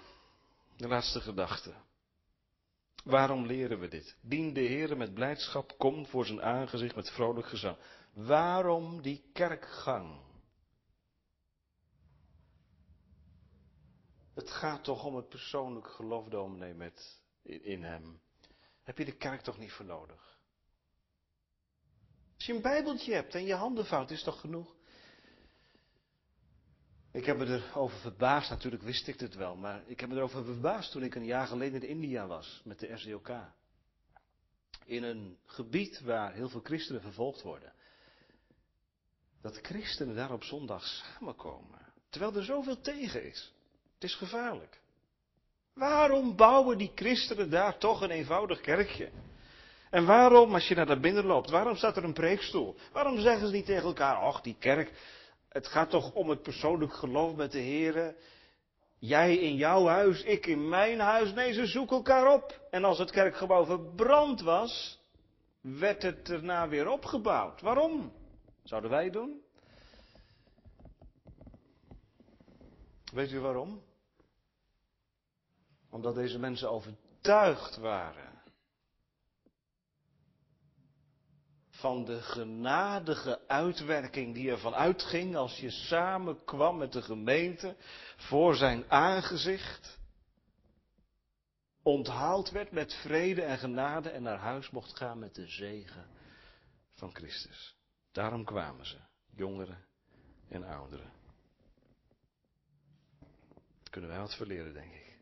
[0.77, 1.73] De laatste gedachte.
[3.03, 4.17] Waarom leren we dit?
[4.21, 7.77] Dien de Heer met blijdschap, kom voor zijn aangezicht met vrolijk gezang.
[8.13, 10.19] Waarom die kerkgang?
[14.33, 18.21] Het gaat toch om het persoonlijk geloof, dominee, met, in, hem.
[18.83, 20.39] Heb je de kerk toch niet voor nodig?
[22.35, 24.75] Als je een bijbeltje hebt en je handen vouwt, is toch genoeg?
[27.11, 30.43] Ik heb me erover verbaasd, natuurlijk wist ik het wel, maar ik heb me erover
[30.43, 33.29] verbaasd toen ik een jaar geleden in India was met de SDOK.
[34.85, 37.73] In een gebied waar heel veel christenen vervolgd worden.
[39.41, 41.79] Dat christenen daar op zondag samenkomen.
[42.09, 43.53] Terwijl er zoveel tegen is.
[43.93, 44.81] Het is gevaarlijk.
[45.73, 49.09] Waarom bouwen die christenen daar toch een eenvoudig kerkje?
[49.89, 52.75] En waarom, als je naar daar binnen loopt, waarom staat er een preekstoel?
[52.91, 54.91] Waarom zeggen ze niet tegen elkaar, ach die kerk,
[55.51, 58.15] het gaat toch om het persoonlijk geloof met de Heer.
[58.97, 61.33] Jij in jouw huis, ik in mijn huis.
[61.33, 62.67] Nee, ze zoeken elkaar op.
[62.69, 64.99] En als het kerkgebouw verbrand was,
[65.61, 67.61] werd het erna weer opgebouwd.
[67.61, 68.13] Waarom?
[68.63, 69.41] Zouden wij doen?
[73.13, 73.83] Weet u waarom?
[75.89, 78.30] Omdat deze mensen overtuigd waren
[81.81, 87.75] van de genadige uitwerking die ervan uitging als je samenkwam met de gemeente
[88.17, 89.99] voor zijn aangezicht,
[91.83, 96.05] onthaald werd met vrede en genade en naar huis mocht gaan met de zegen
[96.93, 97.75] van Christus.
[98.11, 98.97] Daarom kwamen ze,
[99.35, 99.85] jongeren
[100.49, 101.11] en ouderen.
[103.89, 105.19] kunnen wij wat verleren, denk ik.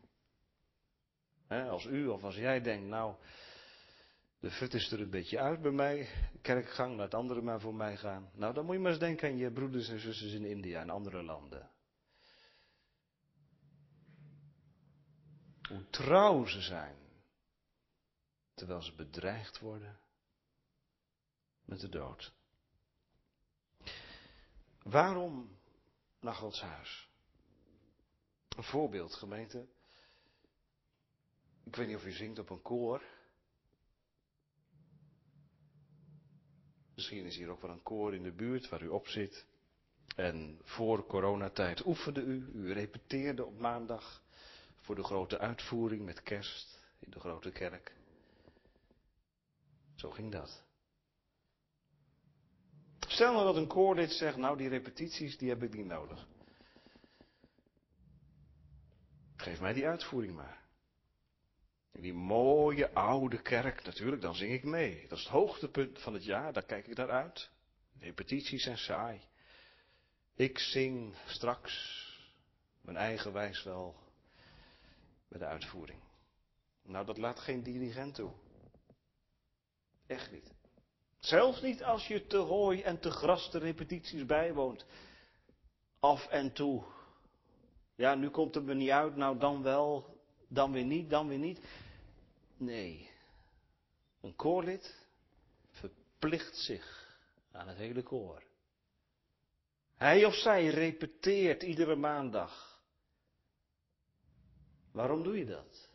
[1.48, 3.14] als u of als jij denkt, nou,
[4.40, 6.08] de fut is er een beetje uit bij mij.
[6.42, 8.30] Kerkgang, laat anderen maar voor mij gaan.
[8.34, 10.90] Nou, dan moet je maar eens denken aan je broeders en zusters in India en
[10.90, 11.70] andere landen.
[15.68, 16.96] Hoe trouw ze zijn.
[18.54, 20.00] Terwijl ze bedreigd worden
[21.64, 22.32] met de dood.
[24.82, 25.58] Waarom
[26.20, 27.08] naar Gods huis?
[28.56, 29.68] Een voorbeeld, gemeente.
[31.64, 33.02] Ik weet niet of u zingt op een koor.
[37.00, 39.46] Misschien is hier ook wel een koor in de buurt waar u op zit.
[40.16, 44.22] En voor coronatijd oefende u, u repeteerde op maandag
[44.80, 47.92] voor de grote uitvoering met kerst in de grote kerk.
[49.94, 50.64] Zo ging dat.
[53.08, 56.26] Stel nou dat een koor dit zegt, nou die repetities die heb ik niet nodig.
[59.36, 60.60] Geef mij die uitvoering maar.
[61.92, 65.06] In die mooie oude kerk, natuurlijk, dan zing ik mee.
[65.08, 67.50] Dat is het hoogtepunt van het jaar, daar kijk ik naar uit.
[67.98, 69.20] Repetities zijn saai.
[70.34, 71.98] Ik zing straks
[72.80, 73.96] mijn eigen wijs wel
[75.28, 76.00] bij de uitvoering.
[76.82, 78.32] Nou, dat laat geen dirigent toe.
[80.06, 80.52] Echt niet.
[81.18, 84.86] Zelfs niet als je te hooi en te gras de repetities bijwoont.
[86.00, 86.84] Af en toe.
[87.94, 90.19] Ja, nu komt het me niet uit, nou dan wel,
[90.50, 91.60] dan weer niet, dan weer niet.
[92.56, 93.10] Nee.
[94.20, 95.06] Een koorlid
[95.70, 97.16] verplicht zich
[97.52, 98.42] aan het hele koor.
[99.94, 102.80] Hij of zij repeteert iedere maandag.
[104.92, 105.88] Waarom doe je dat?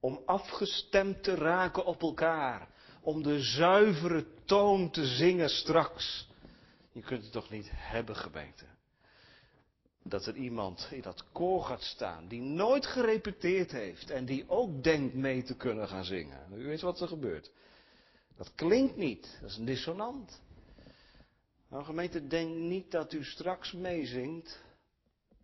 [0.00, 2.68] Om afgestemd te raken op elkaar.
[3.00, 6.28] Om de zuivere toon te zingen straks.
[6.92, 8.64] Je kunt het toch niet hebben, gemeente?
[10.02, 14.82] Dat er iemand in dat koor gaat staan die nooit gerepeteerd heeft en die ook
[14.82, 16.52] denkt mee te kunnen gaan zingen.
[16.52, 17.50] U weet wat er gebeurt.
[18.36, 20.40] Dat klinkt niet, dat is een dissonant.
[21.68, 24.62] Nou gemeente, denk niet dat u straks meezingt.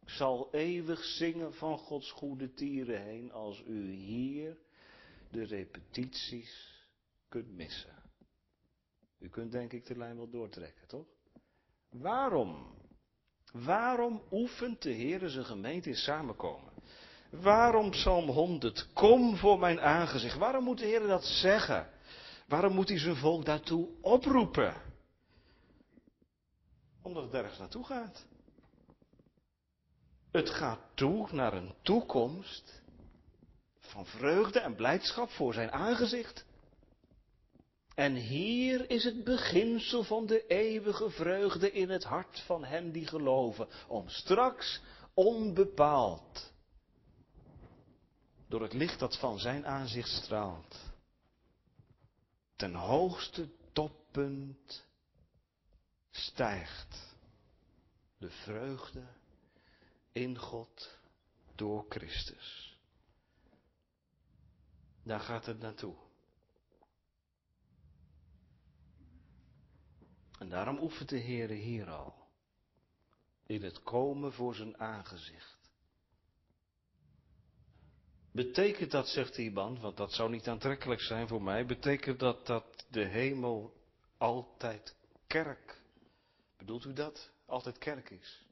[0.02, 4.56] Ik zal eeuwig zingen van Gods goede tieren heen als u hier
[5.30, 6.84] de repetities
[7.28, 7.96] kunt missen.
[9.18, 11.06] U kunt denk ik de lijn wel doortrekken, toch?
[11.90, 12.76] Waarom?
[13.53, 16.72] Waarom oefent de Heer zijn gemeente in samenkomen?
[17.30, 20.38] Waarom Psalm 100, kom voor mijn aangezicht?
[20.38, 21.90] Waarom moet de Heer dat zeggen?
[22.46, 24.74] Waarom moet hij zijn volk daartoe oproepen?
[27.03, 28.26] Omdat het ergens naartoe gaat.
[30.30, 32.82] Het gaat toe naar een toekomst
[33.78, 36.44] van vreugde en blijdschap voor zijn aangezicht.
[37.99, 43.07] En hier is het beginsel van de eeuwige vreugde in het hart van hen die
[43.07, 44.80] geloven, om straks
[45.14, 46.53] onbepaald
[48.49, 50.76] door het licht dat van zijn aanzicht straalt,
[52.57, 54.84] ten hoogste toppunt
[56.11, 57.16] stijgt
[58.18, 59.07] de vreugde
[60.12, 60.99] in God
[61.55, 62.78] door Christus.
[65.03, 66.07] Daar gaat het naartoe.
[70.39, 72.14] En daarom oefent de Heere hier al.
[73.47, 75.59] In het komen voor zijn aangezicht.
[78.32, 82.86] Betekent dat, zegt iemand, want dat zou niet aantrekkelijk zijn voor mij, betekent dat dat
[82.91, 83.72] de hemel
[84.16, 85.80] altijd kerk,
[86.57, 87.30] bedoelt u dat?
[87.47, 88.47] Altijd kerk is.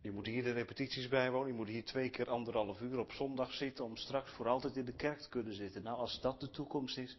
[0.00, 3.52] Je moet hier de repetities bijwonen, je moet hier twee keer anderhalf uur op zondag
[3.52, 5.82] zitten om straks voor altijd in de kerk te kunnen zitten.
[5.82, 7.18] Nou, als dat de toekomst is,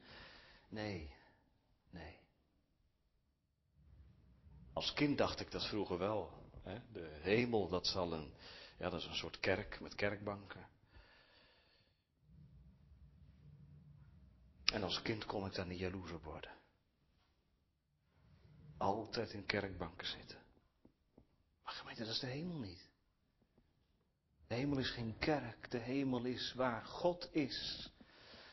[0.70, 1.20] nee.
[4.74, 6.50] Als kind dacht ik dat vroeger wel.
[6.64, 6.80] Hè?
[6.92, 8.34] De hemel, dat zal een,
[8.78, 10.68] ja, dat is een soort kerk met kerkbanken.
[14.66, 16.52] En als kind kon ik daar niet jaloers worden.
[18.78, 20.40] Altijd in kerkbanken zitten.
[21.64, 22.90] Maar gemeente, dat is de hemel niet.
[24.48, 25.72] De hemel is geen kerk.
[25.72, 27.90] De hemel is waar God is.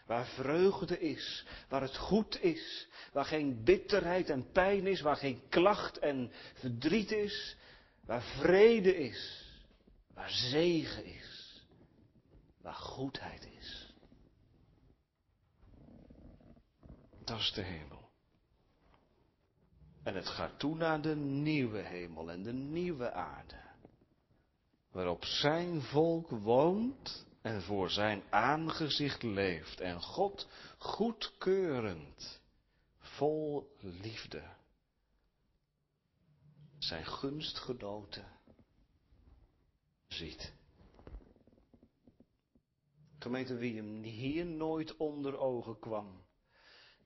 [0.09, 5.43] Waar vreugde is, waar het goed is, waar geen bitterheid en pijn is, waar geen
[5.49, 7.57] klacht en verdriet is,
[8.05, 9.45] waar vrede is,
[10.15, 11.63] waar zegen is,
[12.61, 13.95] waar goedheid is.
[17.25, 18.09] Dat is de hemel.
[20.03, 23.61] En het gaat toe naar de nieuwe hemel en de nieuwe aarde,
[24.91, 32.41] waarop zijn volk woont en voor zijn aangezicht leeft en God goedkeurend,
[32.99, 34.43] vol liefde,
[36.79, 38.27] zijn gunstgenoten
[40.09, 40.53] ziet.
[43.19, 46.25] Gemeente, wie hem hier nooit onder ogen kwam,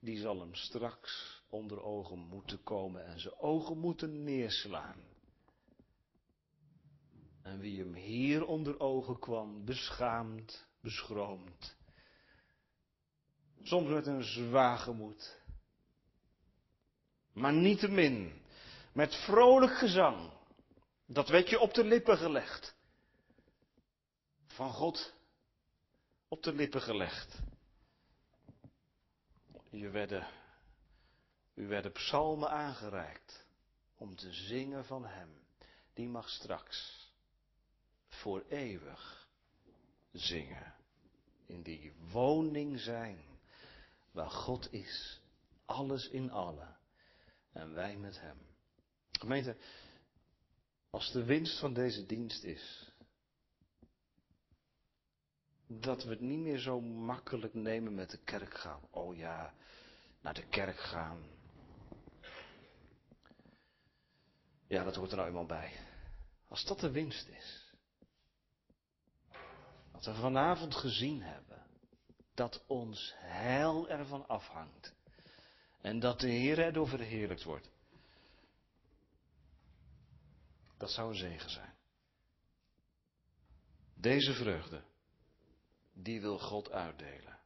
[0.01, 5.12] die zal hem straks onder ogen moeten komen en zijn ogen moeten neerslaan.
[7.43, 11.77] En wie hem hier onder ogen kwam, beschaamd, beschroomd.
[13.63, 15.41] Soms met een zwaar gemoed.
[17.33, 18.43] Maar niettemin,
[18.93, 20.33] met vrolijk gezang,
[21.07, 22.75] dat werd je op de lippen gelegd.
[24.47, 25.15] Van God
[26.29, 27.39] op de lippen gelegd.
[29.71, 30.27] Je werden,
[31.55, 33.47] u werden psalmen aangereikt
[33.97, 35.41] om te zingen van Hem.
[35.95, 37.02] Die mag straks
[38.13, 39.29] voor eeuwig
[40.13, 40.75] zingen.
[41.47, 43.25] In die woning zijn
[44.11, 45.21] waar God is.
[45.65, 46.77] Alles in allen.
[47.53, 48.39] En wij met Hem.
[49.11, 49.57] Gemeente,
[50.91, 52.93] als de winst van deze dienst is
[55.81, 58.81] dat we het niet meer zo makkelijk nemen met de kerk gaan.
[58.91, 59.55] Oh ja,
[60.21, 61.23] naar de kerk gaan.
[64.67, 65.73] Ja, dat hoort er nou eenmaal bij.
[66.49, 67.62] Als dat de winst is.
[70.03, 71.63] Wat we vanavond gezien hebben.
[72.35, 74.95] Dat ons heil ervan afhangt.
[75.81, 77.71] En dat de Heer erdoor verheerlijkt wordt.
[80.79, 81.75] Dat zou een zegen zijn.
[83.95, 84.83] Deze vreugde,
[85.93, 87.39] die wil God uitdelen.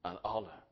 [0.00, 0.64] Aan allen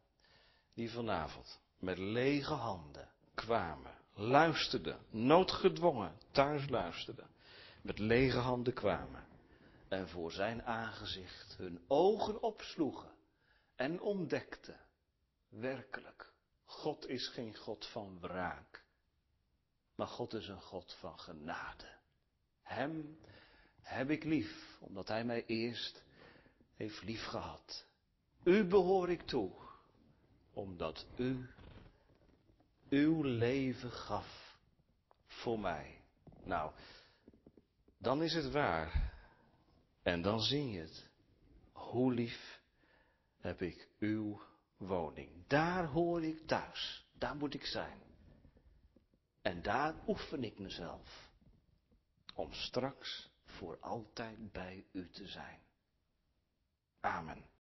[0.75, 7.31] die vanavond met lege handen kwamen, luisterden, noodgedwongen thuis luisterden,
[7.83, 9.33] met lege handen kwamen
[9.95, 13.11] en voor zijn aangezicht hun ogen opsloegen
[13.77, 14.81] en ontdekten,
[15.49, 16.33] werkelijk,
[16.65, 18.85] God is geen God van wraak,
[19.95, 21.99] maar God is een God van genade.
[22.63, 23.19] Hem
[23.81, 26.05] heb ik lief, omdat Hij mij eerst
[26.75, 27.87] heeft lief gehad.
[28.45, 29.53] U behoor ik toe,
[30.53, 31.51] omdat U
[32.89, 34.59] uw leven gaf
[35.27, 36.01] voor mij.
[36.45, 36.73] Nou,
[37.99, 39.14] dan is het waar.
[40.05, 41.11] En dan zing je het.
[41.73, 42.61] Hoe lief
[43.37, 44.43] heb ik uw
[44.77, 45.47] woning.
[45.47, 47.07] Daar hoor ik thuis.
[47.13, 48.03] Daar moet ik zijn.
[49.43, 51.33] En daar oefen ik mezelf.
[52.35, 55.61] Om straks voor altijd bij u te zijn.
[57.01, 57.45] Amen.